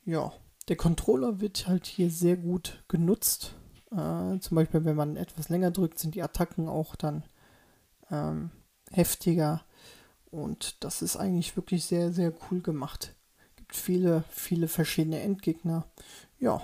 Ja, 0.04 0.34
der 0.68 0.76
Controller 0.76 1.40
wird 1.40 1.68
halt 1.68 1.86
hier 1.86 2.10
sehr 2.10 2.38
gut 2.38 2.84
genutzt. 2.88 3.56
Äh, 3.92 4.40
zum 4.40 4.56
Beispiel, 4.56 4.86
wenn 4.86 4.96
man 4.96 5.16
etwas 5.16 5.50
länger 5.50 5.72
drückt, 5.72 6.00
sind 6.00 6.16
die 6.16 6.24
Attacken 6.24 6.68
auch 6.68 6.96
dann 6.96 7.24
ähm, 8.12 8.52
heftiger. 8.92 9.64
Und 10.32 10.84
das 10.84 11.02
ist 11.02 11.18
eigentlich 11.18 11.56
wirklich 11.56 11.86
sehr, 11.86 12.12
sehr 12.12 12.34
cool 12.50 12.62
gemacht. 12.62 13.16
Gibt 13.56 13.76
viele, 13.76 14.24
viele 14.30 14.68
verschiedene 14.68 15.20
Endgegner. 15.22 15.86
Ja, 16.40 16.62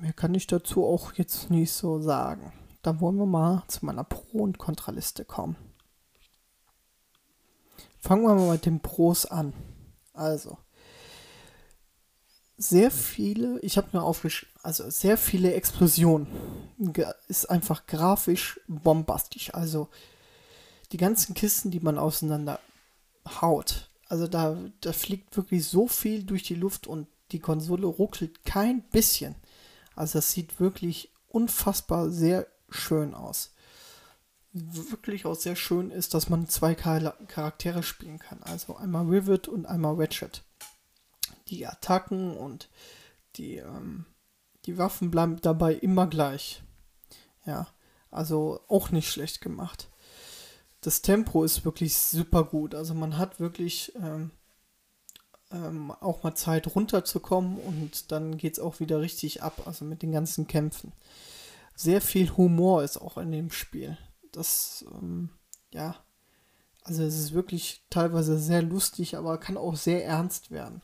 mehr 0.00 0.12
kann 0.12 0.34
ich 0.34 0.46
dazu 0.46 0.84
auch 0.84 1.14
jetzt 1.14 1.50
nicht 1.50 1.72
so 1.72 2.00
sagen. 2.00 2.52
Dann 2.82 3.00
wollen 3.00 3.16
wir 3.16 3.26
mal 3.26 3.64
zu 3.68 3.84
meiner 3.84 4.04
Pro- 4.04 4.42
und 4.42 4.58
Kontraliste 4.58 5.24
kommen. 5.24 5.56
Fangen 7.98 8.22
wir 8.22 8.34
mal 8.34 8.52
mit 8.52 8.66
den 8.66 8.80
Pros 8.80 9.26
an. 9.26 9.52
Also, 10.12 10.58
sehr 12.56 12.90
viele, 12.90 13.58
ich 13.60 13.76
habe 13.76 13.88
mir 13.92 14.02
aufgeschrieben, 14.02 14.54
also 14.62 14.88
sehr 14.88 15.18
viele 15.18 15.52
Explosionen. 15.54 16.26
Ist 17.28 17.50
einfach 17.50 17.86
grafisch 17.86 18.60
bombastisch. 18.68 19.52
Also, 19.52 19.88
die 20.92 20.96
ganzen 20.96 21.34
Kisten, 21.34 21.70
die 21.70 21.80
man 21.80 21.98
auseinander 21.98 22.60
haut. 23.40 23.90
Also 24.08 24.26
da, 24.28 24.56
da 24.80 24.92
fliegt 24.92 25.36
wirklich 25.36 25.66
so 25.66 25.88
viel 25.88 26.22
durch 26.24 26.44
die 26.44 26.54
Luft 26.54 26.86
und 26.86 27.08
die 27.32 27.40
Konsole 27.40 27.86
ruckelt 27.86 28.44
kein 28.44 28.82
bisschen. 28.82 29.34
Also 29.96 30.18
das 30.18 30.30
sieht 30.30 30.60
wirklich 30.60 31.10
unfassbar 31.28 32.10
sehr 32.10 32.46
schön 32.68 33.14
aus. 33.14 33.52
Wirklich 34.52 35.26
auch 35.26 35.34
sehr 35.34 35.56
schön 35.56 35.90
ist, 35.90 36.14
dass 36.14 36.28
man 36.28 36.48
zwei 36.48 36.74
Charaktere 36.74 37.82
spielen 37.82 38.18
kann. 38.18 38.42
Also 38.42 38.76
einmal 38.76 39.06
Rivet 39.06 39.48
und 39.48 39.66
einmal 39.66 39.94
Ratchet. 39.96 40.44
Die 41.48 41.66
Attacken 41.66 42.36
und 42.36 42.68
die, 43.36 43.56
ähm, 43.56 44.06
die 44.64 44.78
Waffen 44.78 45.10
bleiben 45.10 45.40
dabei 45.42 45.74
immer 45.74 46.06
gleich. 46.06 46.62
Ja, 47.44 47.66
also 48.10 48.60
auch 48.68 48.90
nicht 48.90 49.10
schlecht 49.10 49.40
gemacht. 49.40 49.88
Das 50.80 51.02
Tempo 51.02 51.44
ist 51.44 51.64
wirklich 51.64 51.96
super 51.96 52.44
gut. 52.44 52.74
Also 52.74 52.94
man 52.94 53.18
hat 53.18 53.40
wirklich 53.40 53.94
ähm, 53.96 54.30
ähm, 55.64 55.90
auch 55.90 56.22
mal 56.22 56.34
Zeit 56.34 56.74
runterzukommen 56.74 57.58
und 57.58 58.12
dann 58.12 58.36
geht 58.36 58.54
es 58.54 58.58
auch 58.60 58.80
wieder 58.80 59.00
richtig 59.00 59.42
ab, 59.42 59.62
also 59.66 59.84
mit 59.84 60.02
den 60.02 60.12
ganzen 60.12 60.46
Kämpfen. 60.46 60.92
Sehr 61.74 62.00
viel 62.00 62.30
Humor 62.36 62.82
ist 62.82 62.96
auch 62.96 63.18
in 63.18 63.32
dem 63.32 63.50
Spiel. 63.50 63.98
Das, 64.32 64.84
ähm, 64.92 65.30
ja, 65.72 65.96
also 66.82 67.02
es 67.02 67.18
ist 67.18 67.32
wirklich 67.32 67.84
teilweise 67.90 68.38
sehr 68.38 68.62
lustig, 68.62 69.16
aber 69.16 69.38
kann 69.38 69.56
auch 69.56 69.76
sehr 69.76 70.04
ernst 70.04 70.50
werden. 70.50 70.82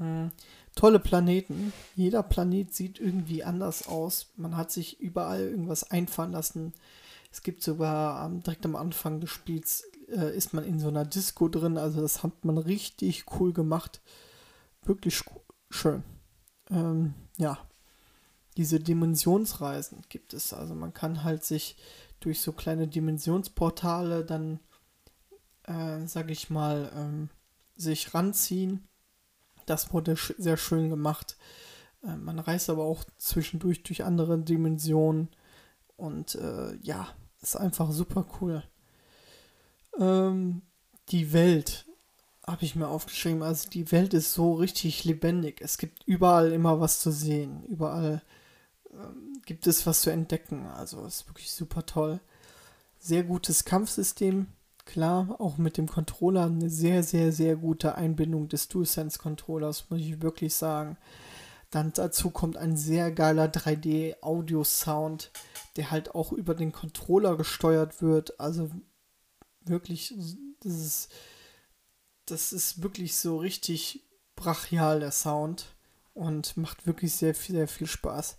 Ähm, 0.00 0.32
tolle 0.74 0.98
Planeten. 0.98 1.72
Jeder 1.94 2.22
Planet 2.22 2.74
sieht 2.74 2.98
irgendwie 2.98 3.44
anders 3.44 3.88
aus. 3.88 4.32
Man 4.36 4.56
hat 4.56 4.70
sich 4.70 5.00
überall 5.00 5.40
irgendwas 5.40 5.90
einfallen 5.90 6.32
lassen. 6.32 6.72
Es 7.30 7.42
gibt 7.42 7.62
sogar 7.62 8.26
ähm, 8.26 8.42
direkt 8.42 8.64
am 8.64 8.76
Anfang 8.76 9.20
des 9.20 9.30
Spiels 9.30 9.84
äh, 10.08 10.36
ist 10.36 10.52
man 10.52 10.64
in 10.64 10.78
so 10.78 10.88
einer 10.88 11.04
Disco 11.04 11.48
drin. 11.48 11.78
Also 11.78 12.00
das 12.00 12.22
hat 12.22 12.44
man 12.44 12.58
richtig 12.58 13.24
cool 13.38 13.52
gemacht. 13.52 14.00
Wirklich 14.82 15.22
schön. 15.70 16.02
Ähm, 16.70 17.14
ja, 17.38 17.58
diese 18.56 18.80
Dimensionsreisen 18.80 20.02
gibt 20.08 20.32
es. 20.32 20.52
Also 20.52 20.74
man 20.74 20.94
kann 20.94 21.24
halt 21.24 21.44
sich 21.44 21.76
durch 22.20 22.40
so 22.40 22.52
kleine 22.52 22.88
Dimensionsportale 22.88 24.24
dann, 24.24 24.60
äh, 25.64 26.06
sag 26.06 26.30
ich 26.30 26.50
mal, 26.50 26.90
ähm, 26.94 27.30
sich 27.76 28.14
ranziehen. 28.14 28.88
Das 29.66 29.92
wurde 29.92 30.16
sch 30.16 30.34
sehr 30.38 30.56
schön 30.56 30.88
gemacht. 30.88 31.36
Äh, 32.02 32.16
man 32.16 32.38
reist 32.38 32.70
aber 32.70 32.84
auch 32.84 33.04
zwischendurch 33.18 33.82
durch 33.82 34.04
andere 34.04 34.38
Dimensionen. 34.38 35.28
Und 35.96 36.34
äh, 36.36 36.76
ja, 36.82 37.08
ist 37.42 37.56
einfach 37.56 37.90
super 37.92 38.26
cool. 38.40 38.62
Ähm, 39.98 40.62
die 41.10 41.32
Welt 41.32 41.86
habe 42.46 42.64
ich 42.64 42.76
mir 42.76 42.88
aufgeschrieben. 42.88 43.42
Also 43.42 43.68
die 43.68 43.90
Welt 43.92 44.14
ist 44.14 44.32
so 44.32 44.54
richtig 44.54 45.04
lebendig. 45.04 45.60
Es 45.60 45.78
gibt 45.78 46.04
überall 46.06 46.52
immer 46.52 46.80
was 46.80 47.00
zu 47.00 47.10
sehen. 47.10 47.64
Überall 47.64 48.22
ähm, 48.92 49.42
gibt 49.44 49.66
es 49.66 49.86
was 49.86 50.02
zu 50.02 50.10
entdecken. 50.10 50.66
Also 50.66 51.04
ist 51.04 51.28
wirklich 51.28 51.50
super 51.50 51.84
toll. 51.86 52.20
Sehr 52.98 53.24
gutes 53.24 53.64
Kampfsystem. 53.64 54.46
Klar, 54.84 55.36
auch 55.40 55.58
mit 55.58 55.78
dem 55.78 55.88
Controller 55.88 56.44
eine 56.44 56.70
sehr, 56.70 57.02
sehr, 57.02 57.32
sehr 57.32 57.56
gute 57.56 57.96
Einbindung 57.96 58.48
des 58.48 58.68
DualSense-Controllers, 58.68 59.86
muss 59.90 60.00
ich 60.00 60.22
wirklich 60.22 60.54
sagen. 60.54 60.96
Dann 61.70 61.92
dazu 61.92 62.30
kommt 62.30 62.56
ein 62.56 62.76
sehr 62.76 63.10
geiler 63.10 63.46
3D-Audio-Sound, 63.46 65.32
der 65.76 65.90
halt 65.90 66.14
auch 66.14 66.30
über 66.32 66.54
den 66.54 66.70
Controller 66.70 67.36
gesteuert 67.36 68.00
wird. 68.00 68.38
Also 68.38 68.70
wirklich, 69.68 70.14
das 70.60 70.72
ist, 70.72 71.12
das 72.26 72.52
ist 72.52 72.82
wirklich 72.82 73.16
so 73.16 73.38
richtig 73.38 74.04
brachial, 74.34 75.00
der 75.00 75.12
Sound. 75.12 75.74
Und 76.14 76.56
macht 76.56 76.86
wirklich 76.86 77.14
sehr 77.14 77.34
viel, 77.34 77.56
sehr 77.56 77.68
viel 77.68 77.86
Spaß. 77.86 78.38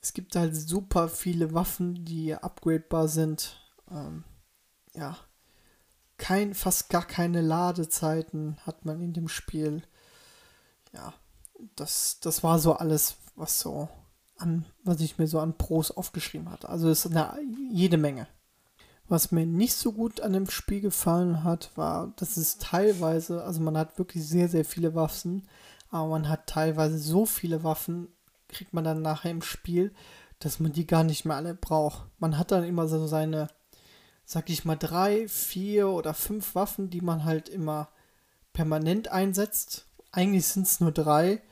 Es 0.00 0.12
gibt 0.12 0.36
halt 0.36 0.54
super 0.54 1.08
viele 1.08 1.54
Waffen, 1.54 2.04
die 2.04 2.34
upgradebar 2.34 3.08
sind. 3.08 3.60
Ähm, 3.90 4.22
ja. 4.94 5.16
Kein, 6.18 6.54
fast 6.54 6.88
gar 6.88 7.04
keine 7.04 7.40
Ladezeiten 7.40 8.58
hat 8.64 8.84
man 8.84 9.00
in 9.00 9.12
dem 9.12 9.26
Spiel. 9.26 9.82
Ja. 10.92 11.14
Das, 11.74 12.20
das 12.20 12.44
war 12.44 12.60
so 12.60 12.74
alles, 12.74 13.16
was 13.34 13.58
so 13.58 13.88
an, 14.36 14.64
was 14.84 15.00
ich 15.00 15.18
mir 15.18 15.26
so 15.26 15.40
an 15.40 15.58
Pros 15.58 15.90
aufgeschrieben 15.90 16.50
hatte. 16.50 16.68
Also 16.68 16.88
es 16.88 17.04
ist 17.04 17.16
eine, 17.16 17.38
jede 17.72 17.96
Menge. 17.96 18.28
Was 19.12 19.30
mir 19.30 19.44
nicht 19.44 19.74
so 19.74 19.92
gut 19.92 20.22
an 20.22 20.32
dem 20.32 20.48
Spiel 20.48 20.80
gefallen 20.80 21.44
hat, 21.44 21.70
war, 21.76 22.14
dass 22.16 22.38
es 22.38 22.56
teilweise, 22.56 23.44
also 23.44 23.60
man 23.60 23.76
hat 23.76 23.98
wirklich 23.98 24.26
sehr, 24.26 24.48
sehr 24.48 24.64
viele 24.64 24.94
Waffen, 24.94 25.46
aber 25.90 26.08
man 26.08 26.30
hat 26.30 26.46
teilweise 26.46 26.96
so 26.96 27.26
viele 27.26 27.62
Waffen, 27.62 28.08
kriegt 28.48 28.72
man 28.72 28.84
dann 28.84 29.02
nachher 29.02 29.30
im 29.30 29.42
Spiel, 29.42 29.92
dass 30.38 30.60
man 30.60 30.72
die 30.72 30.86
gar 30.86 31.04
nicht 31.04 31.26
mehr 31.26 31.36
alle 31.36 31.54
braucht. 31.54 32.06
Man 32.20 32.38
hat 32.38 32.52
dann 32.52 32.64
immer 32.64 32.88
so 32.88 33.06
seine, 33.06 33.48
sag 34.24 34.48
ich 34.48 34.64
mal, 34.64 34.76
drei, 34.76 35.28
vier 35.28 35.90
oder 35.90 36.14
fünf 36.14 36.54
Waffen, 36.54 36.88
die 36.88 37.02
man 37.02 37.24
halt 37.26 37.50
immer 37.50 37.90
permanent 38.54 39.08
einsetzt. 39.08 39.84
Eigentlich 40.10 40.46
sind 40.46 40.66
es 40.66 40.80
nur 40.80 40.90
drei. 40.90 41.42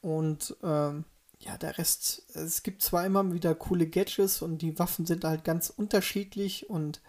Und 0.00 0.56
ähm, 0.62 1.04
ja, 1.38 1.56
der 1.58 1.78
Rest, 1.78 2.24
es 2.34 2.62
gibt 2.62 2.82
zwar 2.82 3.04
immer 3.04 3.32
wieder 3.32 3.54
coole 3.54 3.86
Gadgets 3.86 4.42
und 4.42 4.58
die 4.58 4.78
Waffen 4.78 5.06
sind 5.06 5.24
halt 5.24 5.44
ganz 5.44 5.70
unterschiedlich 5.70 6.70
und 6.70 7.00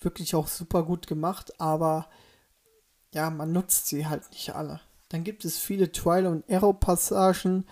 wirklich 0.00 0.34
auch 0.34 0.48
super 0.48 0.82
gut 0.84 1.06
gemacht, 1.06 1.60
aber 1.60 2.08
ja, 3.14 3.30
man 3.30 3.52
nutzt 3.52 3.86
sie 3.86 4.06
halt 4.06 4.30
nicht 4.30 4.54
alle. 4.54 4.80
Dann 5.08 5.24
gibt 5.24 5.44
es 5.44 5.58
viele 5.58 5.92
Trial- 5.92 6.26
und 6.26 6.50
Arrow-Passagen 6.50 7.66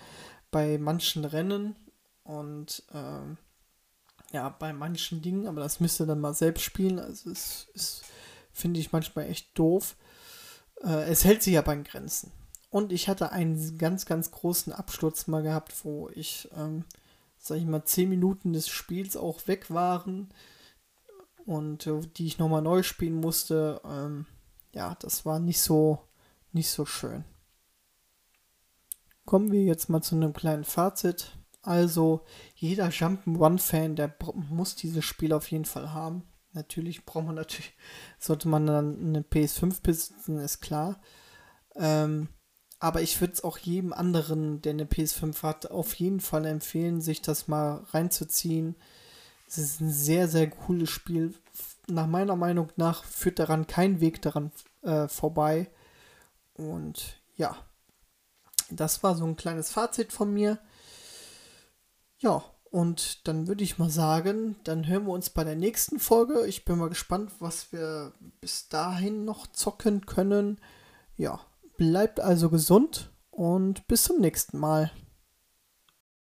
bei 0.51 0.77
manchen 0.77 1.25
Rennen 1.25 1.75
und 2.23 2.83
ähm, 2.93 3.37
ja, 4.31 4.49
bei 4.49 4.73
manchen 4.73 5.21
Dingen, 5.21 5.47
aber 5.47 5.61
das 5.61 5.79
müsst 5.79 5.99
ihr 5.99 6.05
dann 6.05 6.21
mal 6.21 6.33
selbst 6.33 6.63
spielen. 6.63 6.99
Also 6.99 7.31
es 7.31 7.67
ist, 7.73 8.03
finde 8.51 8.79
ich 8.79 8.91
manchmal 8.91 9.27
echt 9.27 9.57
doof. 9.57 9.95
Äh, 10.83 11.09
es 11.09 11.25
hält 11.25 11.43
sich 11.43 11.57
aber 11.57 11.71
an 11.71 11.83
Grenzen. 11.83 12.31
Und 12.71 12.93
ich 12.93 13.09
hatte 13.09 13.33
einen 13.33 13.77
ganz, 13.77 14.05
ganz 14.05 14.31
großen 14.31 14.71
Absturz 14.71 15.27
mal 15.27 15.43
gehabt, 15.43 15.73
wo 15.83 16.09
ich, 16.15 16.49
ähm, 16.55 16.85
sag 17.37 17.57
ich 17.57 17.65
mal, 17.65 17.83
10 17.83 18.07
Minuten 18.07 18.53
des 18.53 18.69
Spiels 18.69 19.17
auch 19.17 19.45
weg 19.47 19.69
waren 19.69 20.29
und 21.45 21.85
äh, 21.85 21.99
die 22.15 22.27
ich 22.27 22.39
nochmal 22.39 22.61
neu 22.61 22.81
spielen 22.81 23.15
musste. 23.15 23.81
Ähm, 23.83 24.25
ja, 24.73 24.95
das 25.01 25.25
war 25.25 25.39
nicht 25.39 25.59
so, 25.59 25.99
nicht 26.53 26.69
so 26.69 26.85
schön. 26.85 27.25
Kommen 29.25 29.51
wir 29.51 29.63
jetzt 29.63 29.89
mal 29.89 30.01
zu 30.01 30.15
einem 30.15 30.31
kleinen 30.31 30.63
Fazit. 30.63 31.37
Also, 31.61 32.21
jeder 32.55 32.87
Jump'n'Run-Fan, 32.87 33.97
der 33.97 34.15
muss 34.33 34.75
dieses 34.75 35.03
Spiel 35.03 35.33
auf 35.33 35.51
jeden 35.51 35.65
Fall 35.65 35.91
haben. 35.91 36.23
Natürlich 36.53 37.05
braucht 37.05 37.25
man 37.25 37.35
natürlich, 37.35 37.73
sollte 38.17 38.47
man 38.47 38.65
dann 38.65 38.97
eine 38.97 39.21
PS5 39.21 39.81
besitzen, 39.81 40.37
ist 40.37 40.61
klar. 40.61 41.01
Ähm, 41.75 42.29
aber 42.81 43.03
ich 43.03 43.21
würde 43.21 43.33
es 43.33 43.43
auch 43.43 43.59
jedem 43.59 43.93
anderen, 43.93 44.59
der 44.63 44.71
eine 44.71 44.85
PS5 44.85 45.43
hat, 45.43 45.69
auf 45.69 45.93
jeden 45.93 46.19
Fall 46.19 46.47
empfehlen, 46.47 46.99
sich 46.99 47.21
das 47.21 47.47
mal 47.47 47.83
reinzuziehen. 47.93 48.75
Es 49.47 49.59
ist 49.59 49.81
ein 49.81 49.91
sehr, 49.91 50.27
sehr 50.27 50.49
cooles 50.49 50.89
Spiel. 50.89 51.35
Nach 51.87 52.07
meiner 52.07 52.35
Meinung 52.35 52.71
nach 52.77 53.03
führt 53.03 53.37
daran 53.37 53.67
kein 53.67 54.01
Weg 54.01 54.23
daran 54.23 54.51
äh, 54.81 55.07
vorbei. 55.07 55.69
Und 56.55 57.21
ja, 57.35 57.55
das 58.71 59.03
war 59.03 59.15
so 59.15 59.25
ein 59.25 59.35
kleines 59.35 59.69
Fazit 59.69 60.11
von 60.11 60.33
mir. 60.33 60.57
Ja, 62.17 62.43
und 62.71 63.27
dann 63.27 63.47
würde 63.47 63.63
ich 63.63 63.77
mal 63.77 63.91
sagen, 63.91 64.55
dann 64.63 64.87
hören 64.87 65.05
wir 65.05 65.13
uns 65.13 65.29
bei 65.29 65.43
der 65.43 65.55
nächsten 65.55 65.99
Folge. 65.99 66.47
Ich 66.47 66.65
bin 66.65 66.79
mal 66.79 66.89
gespannt, 66.89 67.31
was 67.37 67.71
wir 67.71 68.13
bis 68.39 68.69
dahin 68.69 69.23
noch 69.23 69.45
zocken 69.45 70.07
können. 70.07 70.59
Ja, 71.15 71.41
bleibt 71.81 72.19
also 72.19 72.51
gesund 72.51 73.11
und 73.31 73.87
bis 73.87 74.03
zum 74.03 74.21
nächsten 74.21 74.59
Mal. 74.59 74.91